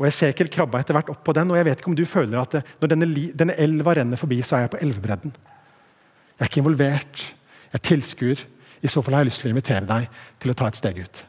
Og 0.00 0.06
Esekiel 0.08 0.48
krabba 0.48 0.80
etter 0.80 0.96
hvert 0.96 1.10
opp 1.12 1.20
på 1.26 1.34
den, 1.36 1.50
og 1.52 1.58
jeg 1.58 1.66
vet 1.68 1.82
ikke 1.82 1.90
om 1.92 1.98
du 1.98 2.06
føler 2.08 2.40
at 2.40 2.56
det, 2.56 2.62
når 2.80 2.92
denne, 2.94 3.08
denne, 3.36 3.56
elva 3.60 3.94
renner 3.98 4.16
forbi, 4.16 4.40
så 4.40 4.56
er 4.56 4.64
jeg 4.64 4.72
på 4.72 4.80
elvebredden. 4.86 5.34
Jeg 6.38 6.46
er 6.46 6.48
ikke 6.48 6.62
involvert, 6.62 7.24
jeg 7.68 7.76
er 7.76 7.84
tilskuer. 7.84 8.46
I 8.80 8.88
så 8.88 9.02
fall 9.04 9.18
har 9.18 9.26
jeg 9.26 9.28
lyst 9.28 9.44
til 9.44 9.50
å 9.50 9.52
invitere 9.52 9.84
deg 9.84 10.22
til 10.40 10.54
å 10.54 10.56
ta 10.56 10.70
et 10.70 10.80
steg 10.80 11.02
ut. 11.04 11.20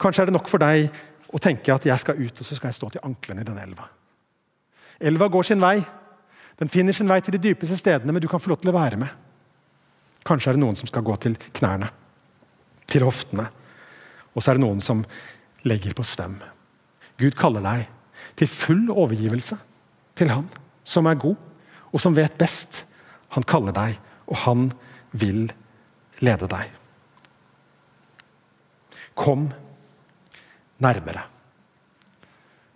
Kanskje 0.00 0.24
er 0.24 0.30
det 0.30 0.36
nok 0.36 0.48
for 0.50 0.62
deg 0.62 0.88
å 1.34 1.40
tenke 1.42 1.74
at 1.74 1.86
jeg 1.86 2.02
skal 2.02 2.20
ut 2.20 2.40
og 2.40 2.46
så 2.46 2.56
skal 2.56 2.70
jeg 2.70 2.78
stå 2.78 2.90
til 2.94 3.04
anklene 3.06 3.42
i 3.42 3.48
denne 3.48 3.64
elva. 3.66 3.88
Elva 5.02 5.28
går 5.28 5.48
sin 5.48 5.62
vei. 5.62 5.78
Den 6.60 6.70
finner 6.70 6.94
sin 6.94 7.10
vei 7.10 7.18
til 7.24 7.34
de 7.34 7.42
dypeste 7.48 7.78
stedene, 7.80 8.14
men 8.14 8.22
du 8.22 8.28
kan 8.30 8.42
få 8.42 8.52
lov 8.52 8.60
til 8.62 8.70
å 8.70 8.76
være 8.76 9.00
med. 9.00 9.10
Kanskje 10.24 10.52
er 10.52 10.56
det 10.56 10.62
noen 10.62 10.78
som 10.78 10.88
skal 10.88 11.04
gå 11.04 11.16
til 11.20 11.34
knærne, 11.58 11.90
til 12.88 13.04
hoftene. 13.04 13.48
Og 14.34 14.42
så 14.42 14.52
er 14.52 14.58
det 14.58 14.64
noen 14.64 14.80
som 14.84 15.02
legger 15.66 15.96
på 15.96 16.06
svøm. 16.06 16.38
Gud 17.18 17.34
kaller 17.38 17.64
deg 17.64 17.88
til 18.38 18.50
full 18.50 18.86
overgivelse 18.90 19.58
til 20.18 20.30
Han 20.30 20.46
som 20.84 21.06
er 21.08 21.18
god, 21.18 21.36
og 21.92 22.00
som 22.00 22.14
vet 22.16 22.36
best. 22.38 22.84
Han 23.34 23.46
kaller 23.48 23.74
deg, 23.74 23.98
og 24.28 24.36
han 24.44 24.66
vil 25.12 25.48
lede 26.22 26.48
deg. 26.50 26.70
Kom 29.18 29.48
nærmere. 30.84 31.24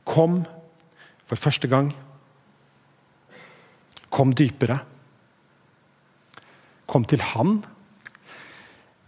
Kom 0.08 0.40
for 1.28 1.40
første 1.40 1.68
gang. 1.68 1.90
Kom 4.08 4.32
dypere. 4.32 4.78
Kom 6.88 7.04
til 7.04 7.20
Han. 7.34 7.58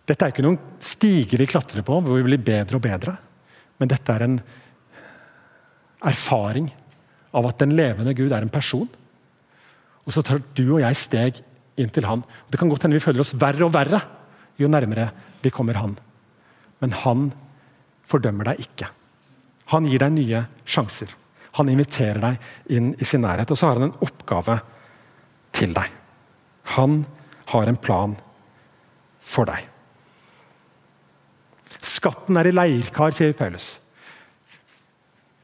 Dette 0.04 0.26
er 0.26 0.32
ikke 0.34 0.44
noen 0.44 0.58
stige 0.82 1.38
vi 1.40 1.48
klatrer 1.48 1.84
på 1.86 2.00
hvor 2.02 2.18
vi 2.18 2.26
blir 2.26 2.42
bedre 2.44 2.76
og 2.76 2.84
bedre. 2.84 3.16
Men 3.80 3.88
dette 3.88 4.12
er 4.12 4.26
en 4.26 4.40
erfaring 6.10 6.68
av 7.36 7.46
at 7.48 7.60
den 7.62 7.76
levende 7.78 8.14
Gud 8.18 8.32
er 8.34 8.44
en 8.44 8.52
person. 8.52 8.88
Og 10.04 10.12
så 10.12 10.24
tar 10.26 10.42
du 10.56 10.64
og 10.66 10.82
jeg 10.82 10.98
steg 10.98 11.40
inn 11.80 11.92
til 11.94 12.08
han. 12.08 12.24
Det 12.50 12.58
kan 12.60 12.68
godt 12.68 12.84
hende 12.84 12.98
vi 12.98 13.04
føler 13.04 13.22
oss 13.22 13.36
verre 13.38 13.64
og 13.64 13.72
verre 13.72 14.02
jo 14.60 14.68
nærmere 14.68 15.08
vi 15.40 15.52
kommer 15.54 15.78
han. 15.80 15.94
Men 16.82 16.96
han 17.04 17.30
fordømmer 18.10 18.50
deg 18.50 18.64
ikke. 18.66 18.90
Han 19.74 19.86
gir 19.86 20.02
deg 20.02 20.14
nye 20.16 20.44
sjanser. 20.66 21.12
Han 21.58 21.70
inviterer 21.70 22.20
deg 22.22 22.76
inn 22.76 22.92
i 22.98 23.06
sin 23.06 23.22
nærhet. 23.24 23.50
Og 23.50 23.58
så 23.58 23.70
har 23.70 23.78
han 23.78 23.90
en 23.90 24.02
oppgave 24.04 24.58
til 25.56 25.74
deg. 25.76 25.90
Han 26.76 27.04
har 27.52 27.70
en 27.70 27.78
plan 27.80 28.16
for 29.20 29.48
deg. 29.50 29.66
Skatten 31.80 32.38
er 32.38 32.48
i 32.50 32.54
leirkar, 32.54 33.14
sier 33.14 33.36
Paulus 33.36 33.76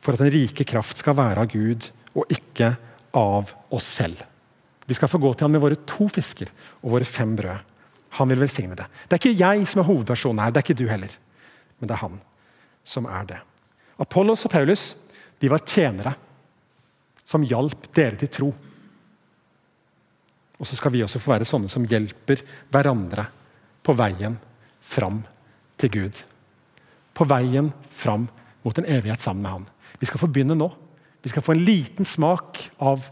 for 0.06 0.14
at 0.14 0.22
den 0.22 0.30
rike 0.30 0.62
kraft 0.62 1.00
skal 1.02 1.16
være 1.18 1.42
av 1.42 1.50
Gud 1.50 1.88
og 2.14 2.30
ikke 2.30 2.76
av 3.18 3.50
oss 3.74 3.88
selv. 3.96 4.20
Vi 4.86 4.94
skal 4.94 5.10
få 5.10 5.18
gå 5.18 5.32
til 5.34 5.48
ham 5.48 5.56
med 5.56 5.64
våre 5.64 5.78
to 5.82 6.06
fisker 6.12 6.52
og 6.84 6.92
våre 6.94 7.08
fem 7.08 7.32
brød. 7.34 7.72
Han 8.20 8.30
vil 8.30 8.38
velsigne 8.44 8.78
det. 8.78 8.86
Det 8.86 9.16
er 9.16 9.22
ikke 9.22 9.40
jeg 9.40 9.66
som 9.66 9.82
er 9.82 9.88
hovedpersonen 9.88 10.44
her, 10.44 10.52
det 10.54 10.62
er 10.62 10.66
ikke 10.68 10.78
du 10.78 10.86
heller. 10.86 11.16
Men 11.80 11.90
det 11.90 11.96
er 11.96 12.04
han 12.04 12.20
som 12.86 13.08
er 13.10 13.26
det. 13.32 13.40
Apollos 13.98 14.44
og 14.46 14.52
Paulus 14.52 14.94
de 15.40 15.50
var 15.50 15.64
tjenere 15.66 16.14
som 17.26 17.44
hjalp 17.44 17.88
dere 17.96 18.18
til 18.20 18.30
tro. 18.32 18.48
Og 20.56 20.68
så 20.68 20.78
skal 20.78 20.94
vi 20.94 21.02
også 21.04 21.20
få 21.20 21.34
være 21.34 21.48
sånne 21.48 21.68
som 21.72 21.84
hjelper 21.88 22.40
hverandre 22.72 23.26
på 23.84 23.94
veien 23.98 24.38
fram 24.80 25.20
til 25.80 25.92
Gud. 25.92 26.22
På 27.16 27.26
veien 27.28 27.72
fram 27.92 28.28
mot 28.64 28.78
en 28.78 28.88
evighet 28.88 29.20
sammen 29.20 29.42
med 29.42 29.52
Han. 29.52 29.66
Vi 30.00 30.08
skal 30.08 30.22
få 30.22 30.30
begynne 30.30 30.56
nå. 30.56 30.70
Vi 31.22 31.32
skal 31.32 31.42
få 31.42 31.56
en 31.56 31.64
liten 31.66 32.06
smak 32.06 32.60
av 32.78 33.08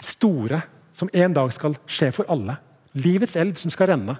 det 0.00 0.08
store 0.08 0.62
som 0.92 1.10
en 1.12 1.34
dag 1.36 1.52
skal 1.54 1.76
skje 1.86 2.10
for 2.14 2.28
alle. 2.32 2.56
Livets 2.98 3.36
elv 3.40 3.58
som 3.60 3.72
skal 3.72 3.92
renne 3.92 4.16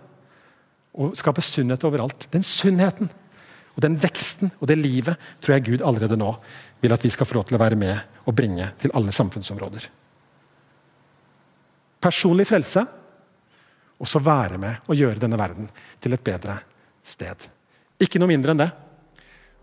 og 0.92 1.16
skape 1.16 1.42
sunnhet 1.44 1.84
overalt. 1.88 2.28
Den 2.32 2.44
sunnheten 2.44 3.10
og 3.72 3.82
den 3.84 3.96
veksten 4.00 4.52
og 4.58 4.68
det 4.68 4.76
livet 4.78 5.20
tror 5.40 5.56
jeg 5.56 5.66
Gud 5.70 5.84
allerede 5.86 6.18
nå 6.20 6.34
vil 6.82 6.92
at 6.92 7.04
vi 7.04 7.12
skal 7.14 7.28
få 7.28 7.38
lov 7.38 7.46
til 7.48 7.56
å 7.56 7.62
være 7.62 7.78
med 7.78 8.26
og 8.26 8.36
bringe 8.36 8.68
til 8.80 8.92
alle 8.96 9.14
samfunnsområder. 9.14 9.86
Personlig 12.02 12.48
frelse, 12.50 12.82
og 14.02 14.08
så 14.10 14.18
være 14.18 14.58
med 14.58 14.90
og 14.90 14.98
gjøre 14.98 15.22
denne 15.22 15.38
verden 15.38 15.68
til 16.02 16.16
et 16.16 16.24
bedre 16.26 16.58
sted. 17.06 17.46
Ikke 18.02 18.18
noe 18.18 18.32
mindre 18.32 18.54
enn 18.54 18.64
det. 18.64 18.70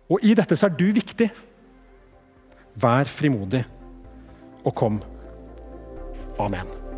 Og 0.10 0.24
i 0.24 0.34
dette 0.38 0.56
så 0.58 0.69
er 0.69 0.78
du 0.80 0.88
viktig. 0.95 1.28
Vær 2.80 3.12
frimodig 3.12 3.65
og 4.63 4.76
kom. 4.80 5.02
Amen. 6.39 6.88